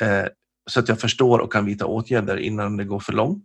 [0.00, 0.24] Eh,
[0.70, 3.44] så att jag förstår och kan vidta åtgärder innan det går för långt.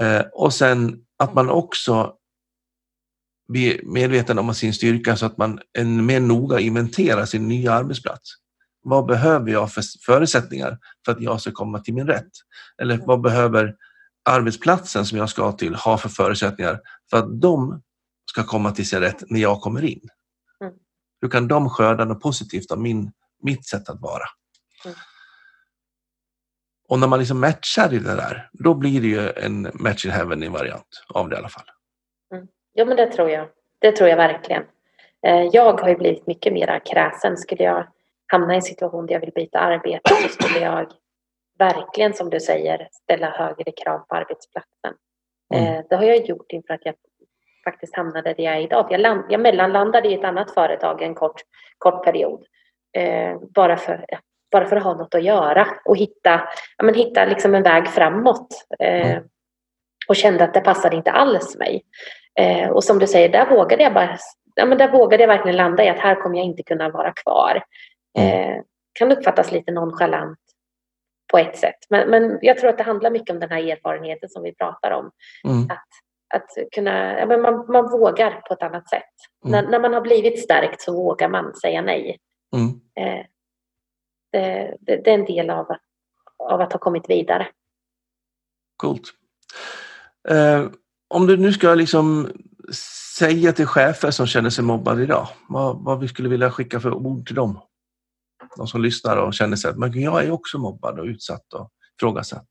[0.00, 2.14] Eh, och sen att man också
[3.48, 8.30] blir medveten om sin styrka så att man än mer noga inventerar sin nya arbetsplats.
[8.82, 12.30] Vad behöver jag för förutsättningar för att jag ska komma till min rätt?
[12.82, 13.76] Eller vad behöver
[14.28, 17.82] arbetsplatsen som jag ska till ha för förutsättningar för att de
[18.30, 20.08] ska komma till sin rätt när jag kommer in?
[20.60, 20.74] Mm.
[21.20, 23.12] Hur kan de skörda något positivt av min,
[23.42, 24.24] mitt sätt att vara?
[24.84, 24.96] Mm.
[26.88, 30.10] Och när man liksom matchar i det där, då blir det ju en match in
[30.10, 31.66] heaven i variant av det i alla fall.
[32.34, 32.46] Mm.
[32.72, 33.48] Ja, men det tror jag.
[33.80, 34.62] Det tror jag verkligen.
[35.26, 37.36] Eh, jag har ju blivit mycket mer kräsen.
[37.36, 37.86] Skulle jag
[38.26, 40.92] hamna i en situation där jag vill byta arbete så skulle jag
[41.58, 44.94] verkligen, som du säger, ställa högre krav på arbetsplatsen.
[45.54, 45.74] Mm.
[45.74, 46.94] Eh, det har jag gjort inför att jag
[47.64, 48.86] faktiskt hamnade där jag är idag.
[48.90, 51.40] Jag, land, jag mellanlandade i ett annat företag en kort,
[51.78, 52.44] kort period.
[52.96, 54.06] Eh, bara för
[54.52, 57.88] bara för att ha något att göra och hitta, ja, men hitta liksom en väg
[57.88, 58.48] framåt.
[58.78, 59.24] Eh, mm.
[60.08, 61.82] och kände att det passade inte alls mig.
[62.40, 64.18] Eh, och som du säger, där vågade jag bara,
[64.54, 67.12] ja, men där vågade jag verkligen landa i att här kommer jag inte kunna vara
[67.12, 67.62] kvar.
[68.18, 68.50] Mm.
[68.50, 68.62] Eh,
[68.98, 70.38] kan uppfattas lite nonchalant
[71.30, 71.78] på ett sätt.
[71.90, 74.90] Men, men jag tror att det handlar mycket om den här erfarenheten som vi pratar
[74.90, 75.10] om.
[75.44, 75.62] Mm.
[75.62, 75.88] Att,
[76.34, 79.02] att kunna, ja, men man, man vågar på ett annat sätt.
[79.44, 79.52] Mm.
[79.52, 82.18] När, när man har blivit stärkt så vågar man säga nej.
[82.56, 82.68] Mm.
[82.94, 83.26] Eh,
[84.32, 85.66] det, det, det, är en del av,
[86.38, 87.48] av att ha kommit vidare.
[88.76, 89.02] Coolt.
[90.28, 90.66] Eh,
[91.08, 92.32] om du nu ska liksom
[93.18, 96.94] säga till chefer som känner sig mobbade idag, vad, vad vi skulle vilja skicka för
[96.94, 97.60] ord till dem?
[98.56, 101.70] De som lyssnar och känner sig att men jag är också mobbad och utsatt och
[101.98, 102.46] ifrågasatt.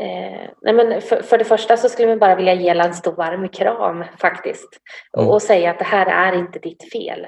[0.00, 3.12] Eh, nej men för, för, det första så skulle man bara vilja ge en stor
[3.12, 4.68] varm kram faktiskt.
[5.16, 5.28] Mm.
[5.28, 7.26] Och, och, säga att det här är inte ditt fel.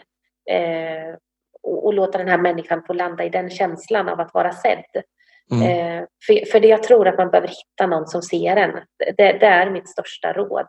[0.50, 1.14] Eh,
[1.62, 5.02] och, och, låta den här människan få landa i den känslan av att vara sedd.
[5.52, 5.62] Mm.
[5.62, 8.72] Eh, för, för det jag tror att man behöver hitta någon som ser en.
[9.16, 10.66] Det, det är mitt största råd.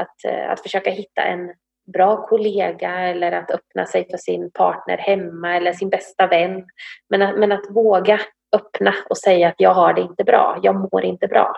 [0.00, 1.54] Att, eh, att försöka hitta en
[1.92, 6.64] bra kollega eller att öppna sig för sin partner hemma eller sin bästa vän.
[7.08, 8.20] Men att, men att våga
[8.52, 11.56] öppna och säga att jag har det inte bra, jag mår inte bra.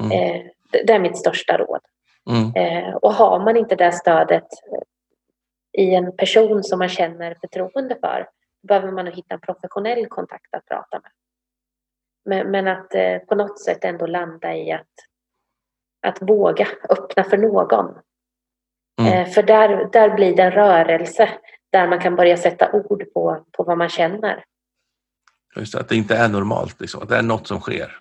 [0.00, 0.12] Mm.
[0.12, 1.80] Eh, det, det, är mitt största råd.
[2.30, 2.52] Mm.
[2.56, 4.48] Eh, och har man inte det stödet
[5.72, 8.28] i en person som man känner förtroende för
[8.68, 11.10] behöver man hitta en professionell kontakt att prata med.
[12.24, 14.92] Men, men att eh, på något sätt ändå landa i att,
[16.06, 17.94] att våga öppna för någon.
[19.06, 19.12] Mm.
[19.12, 21.28] Eh, för där, där blir det en rörelse
[21.72, 24.44] där man kan börja sätta ord på, på vad man känner.
[25.56, 27.98] Just det, att det inte är normalt, liksom, att det är något som sker.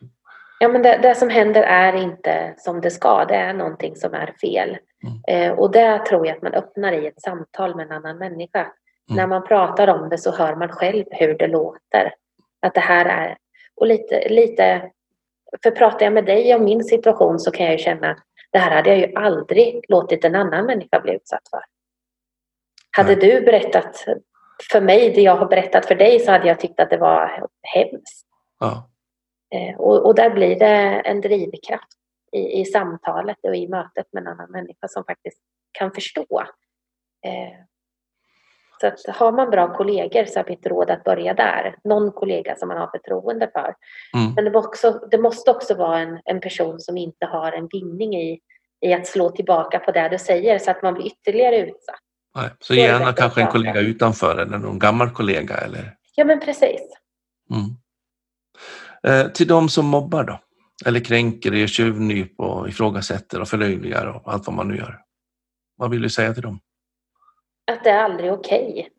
[0.59, 3.25] Ja, men det, det, som händer är inte som det ska.
[3.25, 4.77] Det är någonting som är fel.
[5.03, 5.51] Mm.
[5.51, 8.59] Eh, och det tror jag att man öppnar i ett samtal med en annan människa.
[8.59, 8.73] Mm.
[9.07, 12.13] När man pratar om det så hör man själv hur det låter.
[12.61, 13.37] Att det här är...
[13.75, 14.81] Och lite, lite
[15.63, 18.17] för pratar jag med dig om min situation så kan jag ju känna
[18.51, 21.63] det här hade jag ju aldrig låtit en annan människa bli utsatt för.
[22.91, 24.05] Hade du berättat
[24.71, 27.47] för mig det jag har berättat för dig så hade jag tyckt att det var
[27.61, 28.27] hemskt.
[28.59, 28.89] Ja.
[29.55, 31.97] Eh, och, och, där blir det en drivkraft
[32.31, 35.41] i, i samtalet och i mötet med en annan människa som faktiskt
[35.71, 36.43] kan förstå.
[37.25, 37.65] Eh,
[38.81, 41.75] så att har man bra kollegor så är mitt råd att börja där.
[41.83, 43.75] Någon kollega som man har förtroende för.
[44.17, 44.33] Mm.
[44.33, 48.15] Men det, också, det, måste också vara en, en person som inte har en vinning
[48.15, 48.39] i,
[48.85, 51.99] i att slå tillbaka på det du säger så att man blir ytterligare utsatt.
[52.35, 55.57] Nej, så gärna kanske en kollega utanför eller någon gammal kollega?
[55.57, 55.95] Eller?
[56.15, 56.81] Ja, men precis.
[57.51, 57.77] Mm.
[59.07, 60.39] Eh, till de som mobbar då?
[60.85, 64.99] Eller kränker, ger tjuvnyp och ifrågasätter och förlöjligar och allt vad man nu gör.
[65.75, 66.59] Vad vill du säga till dem?
[67.71, 68.89] Att det är aldrig okej okay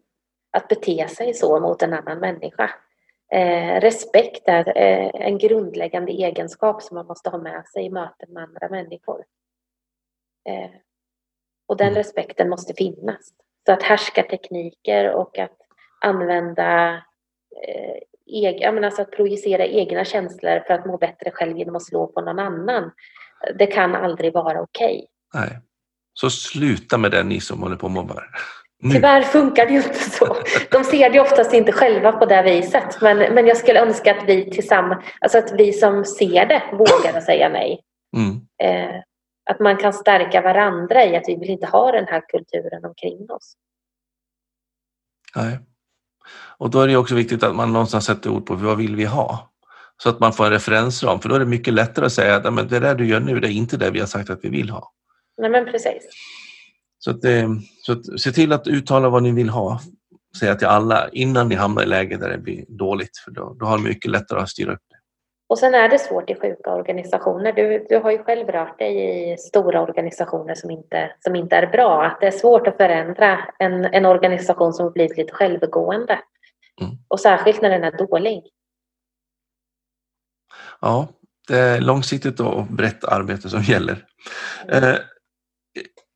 [0.52, 2.70] att bete sig så mot en annan människa.
[3.32, 8.32] Eh, respekt är eh, en grundläggande egenskap som man måste ha med sig i möten
[8.32, 9.24] med andra människor.
[10.48, 10.70] Eh,
[11.68, 11.96] och den mm.
[11.96, 13.32] respekten måste finnas.
[13.66, 15.56] Så att härskartekniker och att
[16.00, 16.94] använda
[17.66, 17.96] eh,
[18.26, 22.20] eg, alltså att projicera egna känslor för att må bättre själv genom att slå på
[22.20, 22.90] någon annan.
[23.58, 25.06] Det kan aldrig vara okej.
[25.34, 25.48] Okay.
[25.48, 25.60] Nej.
[26.14, 28.28] Så sluta med det ni som håller på och mobbar.
[28.84, 28.94] Nu.
[28.94, 30.36] Tyvärr funkar det ju inte så.
[30.70, 33.00] De ser det oftast inte själva på det viset.
[33.00, 37.20] Men, men jag skulle önska att vi tillsammans, alltså att vi som ser det vågar
[37.20, 37.80] säga nej.
[38.16, 38.40] Mm.
[38.62, 39.00] Eh,
[39.50, 43.30] att man kan stärka varandra i att vi vill inte ha den här kulturen omkring
[43.30, 43.54] oss.
[45.36, 45.58] Nej.
[46.58, 49.04] Och då är det också viktigt att man någonstans sätter ord på vad vill vi
[49.04, 49.52] ha?
[50.02, 52.70] Så att man får en referensram, för då är det mycket lättare att säga att
[52.70, 54.70] det där du gör nu, det är inte det vi har sagt att vi vill
[54.70, 54.92] ha.
[55.38, 56.08] Nej, men precis.
[57.05, 57.20] Så, att,
[57.82, 59.80] så att, se till att uttala vad ni vill ha.
[60.38, 63.66] Säga till alla innan ni hamnar i läge där det blir dåligt, för då, då
[63.66, 64.96] har ni mycket lättare att styra upp det.
[65.48, 67.53] Och sen är det svårt i sjuka organisationer.
[67.53, 71.66] Du, du har ju själv rört dig i stora organisationer som inte, som inte är
[71.66, 72.05] bra.
[72.05, 76.18] Att det är svårt att förändra en, en organisation som blivit lite självgående.
[76.80, 76.94] Mm.
[77.09, 78.42] Och särskilt när den är dålig.
[80.80, 81.09] Ja,
[81.48, 84.05] det är långsiktigt och brett arbete som gäller.
[84.68, 84.96] Mm.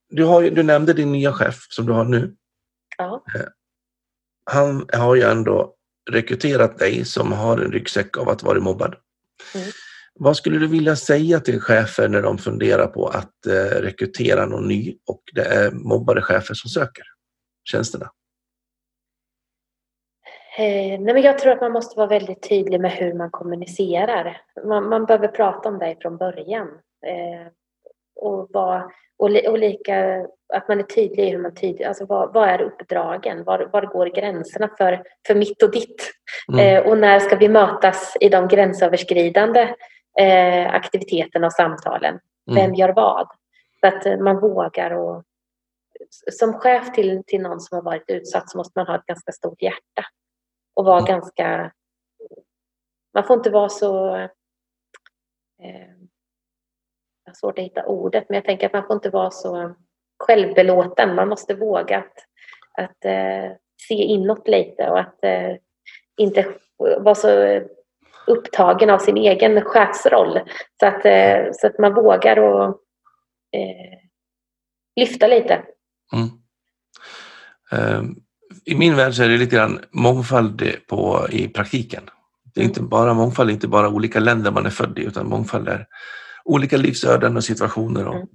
[0.08, 2.36] Du, har, du nämnde din nya chef som du har nu.
[2.98, 3.24] Ja.
[3.34, 3.46] Eh,
[4.50, 5.74] han har ju ändå
[6.10, 8.94] rekryterat dig som har en ryggsäck av att vara mobbad.
[9.54, 9.66] Mm.
[10.14, 14.68] Vad skulle du vilja säga till chefer när de funderar på att eh, rekrytera någon
[14.68, 17.04] ny och det är mobbade chefer som söker
[17.64, 18.10] tjänsterna?
[20.58, 24.42] Eh, nej men jag tror att man måste vara väldigt tydlig med hur man kommunicerar.
[24.66, 26.68] Man, man behöver prata om det från början.
[27.06, 27.52] Eh,
[28.16, 32.32] och, vad, och, och lika att man är tydlig i hur man tydlig, alltså vad,
[32.32, 33.44] vad är uppdragen?
[33.44, 36.12] Var, var går gränserna för, för mitt och ditt?
[36.52, 36.76] Mm.
[36.76, 39.74] Eh, och när ska vi mötas i de gränsöverskridande
[40.20, 42.18] eh, aktiviteterna och samtalen?
[42.50, 42.54] Mm.
[42.54, 43.28] Vem gör vad?
[43.80, 45.24] Så att man vågar och
[46.32, 49.32] som chef till, till någon som har varit utsatt så måste man ha ett ganska
[49.32, 50.04] stort hjärta
[50.74, 51.08] och vara mm.
[51.08, 51.72] ganska...
[53.14, 54.16] Man får inte vara så...
[55.62, 55.95] Eh,
[57.26, 59.74] jag har svårt att hitta ordet, men jag tänker att man får inte vara så
[60.18, 61.14] självbelåten.
[61.14, 62.14] Man måste våga att,
[62.78, 63.52] att eh,
[63.88, 65.56] se inåt lite och att eh,
[66.16, 66.46] inte
[66.78, 67.60] vara så
[68.26, 70.40] upptagen av sin egen chefsroll.
[70.80, 72.68] Så att, eh, så att man vågar och
[73.52, 73.98] eh,
[74.96, 75.62] lyfta lite.
[76.12, 76.28] Mm.
[77.72, 78.16] Ehm,
[78.64, 82.02] I min värld så är det lite grann mångfald på, i praktiken.
[82.54, 82.88] Det är inte mm.
[82.88, 85.86] bara mångfald, inte bara olika länder man är född i, utan mångfald är
[86.46, 88.06] olika livsöden och situationer.
[88.06, 88.28] Och mm.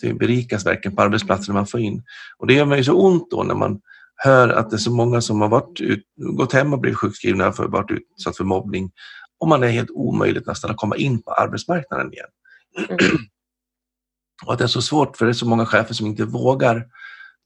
[0.00, 2.02] Det berikas verkligen på arbetsplatsen när man får in.
[2.38, 3.80] Och det gör mig så ont då när man
[4.16, 6.04] hör att det är så många som har varit ut,
[6.36, 8.90] gått hem och blivit sjukskrivna för att varit utsatt för mobbning.
[9.40, 12.26] Och man är helt omöjligt nästan att komma in på arbetsmarknaden igen.
[12.88, 12.96] Mm.
[14.46, 16.86] och att det är så svårt för det är så många chefer som inte vågar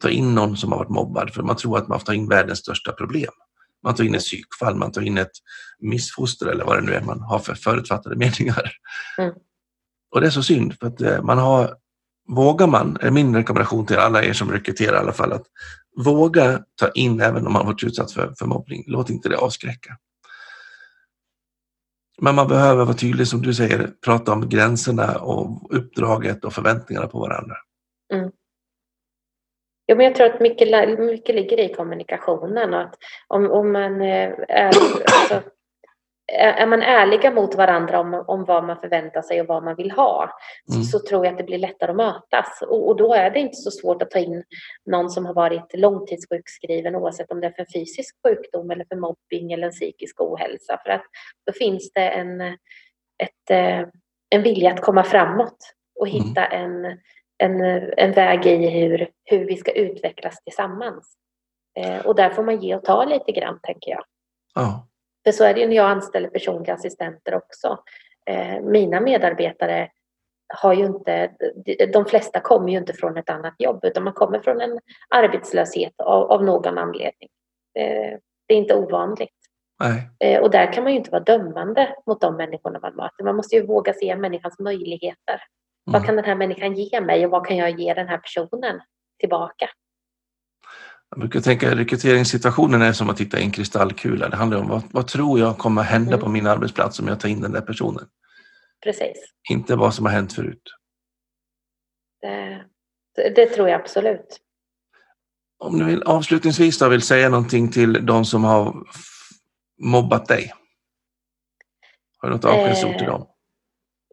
[0.02, 2.28] ta in någon som har varit mobbad för man tror att man får ta in
[2.28, 3.32] världens största problem.
[3.84, 5.32] Man tar in ett psykfall, man tar in ett
[5.78, 8.72] missfoster eller vad det nu är man har för förutfattade meningar.
[9.18, 9.34] Mm.
[10.10, 11.74] Och det är så synd för att eh, man har,
[12.28, 15.46] vågar man, är min rekommendation till alla er som rekryterar i alla fall, att
[16.04, 18.84] våga ta in även om man varit utsatt för, för mobbning.
[18.86, 19.98] Låt inte det avskräcka.
[22.20, 27.06] Men man behöver vara tydlig som du säger, prata om gränserna och uppdraget och förväntningarna
[27.06, 27.54] på varandra.
[28.12, 28.30] Mm.
[29.86, 32.94] Jo, men jag tror att mycket, mycket ligger i kommunikationen och att
[33.28, 35.42] om, om man eh, är, alltså,
[36.32, 39.90] är man ärliga mot varandra om, om vad man förväntar sig och vad man vill
[39.90, 40.38] ha
[40.70, 40.82] mm.
[40.82, 42.62] så, så, tror jag att det blir lättare att mötas.
[42.62, 44.44] Och, och, då är det inte så svårt att ta in
[44.86, 49.52] någon som har varit långtidssjukskriven oavsett om det är för fysisk sjukdom eller för mobbing
[49.52, 50.80] eller en psykisk ohälsa.
[50.84, 51.04] För att
[51.46, 52.40] då finns det en,
[53.18, 53.88] ett, eh,
[54.30, 55.58] en vilja att komma framåt
[56.00, 56.22] och mm.
[56.22, 56.84] hitta mm.
[56.84, 56.98] en,
[57.38, 61.14] en, en väg i hur, hur vi ska utvecklas tillsammans.
[61.78, 64.04] Eh, och där får man ge och ta lite grann, tänker jag.
[64.54, 64.87] Ja.
[65.28, 67.78] För så är det ju när jag anställer personliga assistenter också.
[68.26, 69.90] Eh, mina medarbetare
[70.54, 71.30] har ju inte,
[71.92, 75.92] de flesta kommer ju inte från ett annat jobb utan man kommer från en arbetslöshet
[76.00, 77.28] av, av någon anledning.
[77.78, 79.34] Eh, det är inte ovanligt.
[80.20, 83.24] Eh, och där kan man ju inte vara dömande mot de människorna man möter.
[83.24, 85.34] Man måste ju våga se människans möjligheter.
[85.34, 85.42] Mm.
[85.92, 88.80] Vad kan den här människan ge mig och vad kan jag ge den här personen
[89.18, 89.68] tillbaka?
[91.10, 94.28] Jag brukar tänka att rekryteringssituationen är som att titta i en kristallkula.
[94.28, 96.20] Det handlar om vad, vad tror jag kommer hända mm.
[96.20, 98.04] på min arbetsplats om jag tar in den där personen.
[98.82, 99.16] Precis.
[99.50, 100.62] Inte vad som har hänt förut.
[102.20, 102.64] Det,
[103.36, 104.40] det tror jag absolut.
[105.58, 108.74] Om du vill avslutningsvis då vill säga någonting till de som har
[109.82, 110.52] mobbat dig?
[112.18, 113.28] Har du något avskedsord till dem?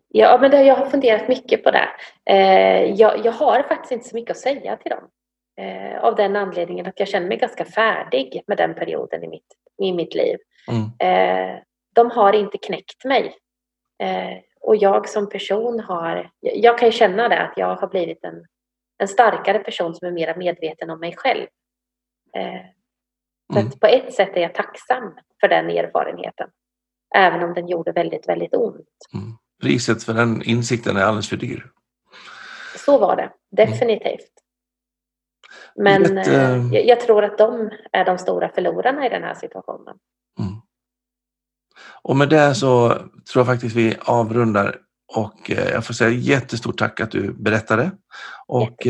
[0.08, 1.90] Ja, men det, jag har funderat mycket på det.
[2.26, 5.10] Eh, jag, jag, har faktiskt inte så mycket att säga till dem.
[5.58, 9.48] Eh, av den anledningen att jag känner mig ganska färdig med den perioden i mitt,
[9.82, 10.38] i mitt liv.
[10.68, 10.84] Mm.
[11.00, 11.60] Eh,
[11.94, 13.36] de har inte knäckt mig.
[14.00, 18.46] Eh, och jag som person har, jag kan känna det att jag har blivit en,
[18.98, 21.48] en starkare person som är mer medveten om mig själv.
[22.36, 22.62] Eh,
[23.54, 23.72] så mm.
[23.72, 26.50] på ett sätt är jag tacksam för den erfarenheten.
[27.16, 28.88] Även om den gjorde väldigt, väldigt ont.
[29.14, 29.38] Mm.
[29.62, 31.72] Priset för den insikten är alldeles för dyr.
[32.76, 34.35] Så var det, definitivt.
[35.80, 36.74] Men Ett, äh...
[36.74, 39.96] jag, jag, tror att de är de stora förlorarna i den här situationen.
[40.40, 40.54] Mm.
[42.02, 44.76] Och med det så tror jag faktiskt vi avrundar
[45.16, 47.92] och eh, jag får säga jättestort tack att du berättade.
[48.48, 48.88] Och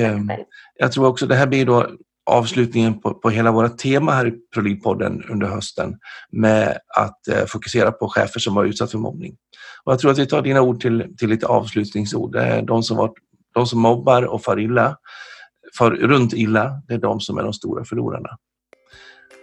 [0.75, 1.87] jag tror också det här blir då
[2.25, 5.97] avslutningen på, på hela vårt tema här i Prolidpodden under hösten
[6.31, 9.35] med att eh, fokusera på chefer som var utsatt för mobbning.
[9.83, 12.31] Och jag tror att vi tar dina ord till, till lite avslutningsord.
[12.31, 13.11] Det är de som, var,
[13.53, 14.97] de som mobbar och far illa,
[15.77, 18.37] far runt illa, det är de som är de stora förlorarna.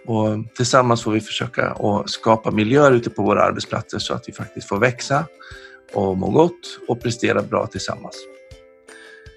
[0.07, 4.33] Och tillsammans får vi försöka att skapa miljöer ute på våra arbetsplatser så att vi
[4.33, 5.25] faktiskt får växa
[5.93, 8.15] och må gott och prestera bra tillsammans.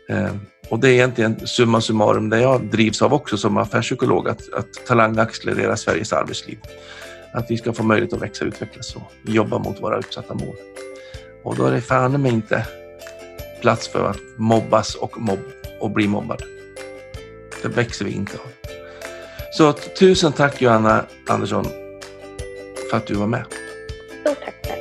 [0.08, 0.34] Eh,
[0.70, 4.86] och det är egentligen summa summarum det jag drivs av också som affärspsykolog, att, att
[4.86, 6.58] talang accelererar Sveriges arbetsliv.
[7.32, 10.56] Att vi ska få möjlighet att växa och utvecklas och jobba mot våra uppsatta mål.
[11.44, 12.66] Och då är det fan mig inte
[13.60, 15.40] plats för att mobbas och, mobb
[15.80, 16.42] och bli mobbad.
[17.66, 18.50] Det växer vi inte av.
[19.52, 21.64] Så tusen tack Johanna Andersson
[22.90, 23.44] för att du var med.
[24.20, 24.78] Stort tack.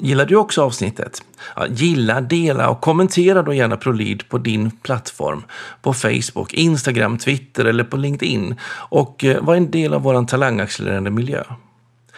[0.00, 1.22] Gillar du också avsnittet?
[1.56, 5.44] Ja, gilla, dela och kommentera då gärna ProLead på din plattform.
[5.82, 8.54] På Facebook, Instagram, Twitter eller på LinkedIn.
[8.70, 11.44] Och eh, var en del av vår talangaccelererande miljö.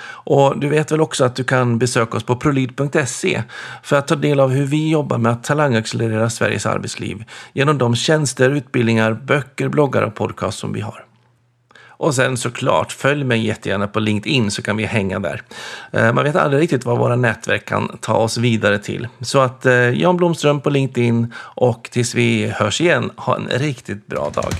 [0.02, 3.42] Och du vet väl också att du kan besöka oss på prolid.se
[3.82, 7.96] för att ta del av hur vi jobbar med att talangaccelerera Sveriges arbetsliv genom de
[7.96, 11.04] tjänster, utbildningar, böcker, bloggar och podcast som vi har.
[12.00, 15.42] Och sen såklart, följ mig jättegärna på LinkedIn så kan vi hänga där.
[15.92, 19.08] Eh, man vet aldrig riktigt vad våra nätverk kan ta oss vidare till.
[19.20, 24.06] Så att eh, Jan Blomström på LinkedIn och tills vi hörs igen, ha en riktigt
[24.06, 24.52] bra dag.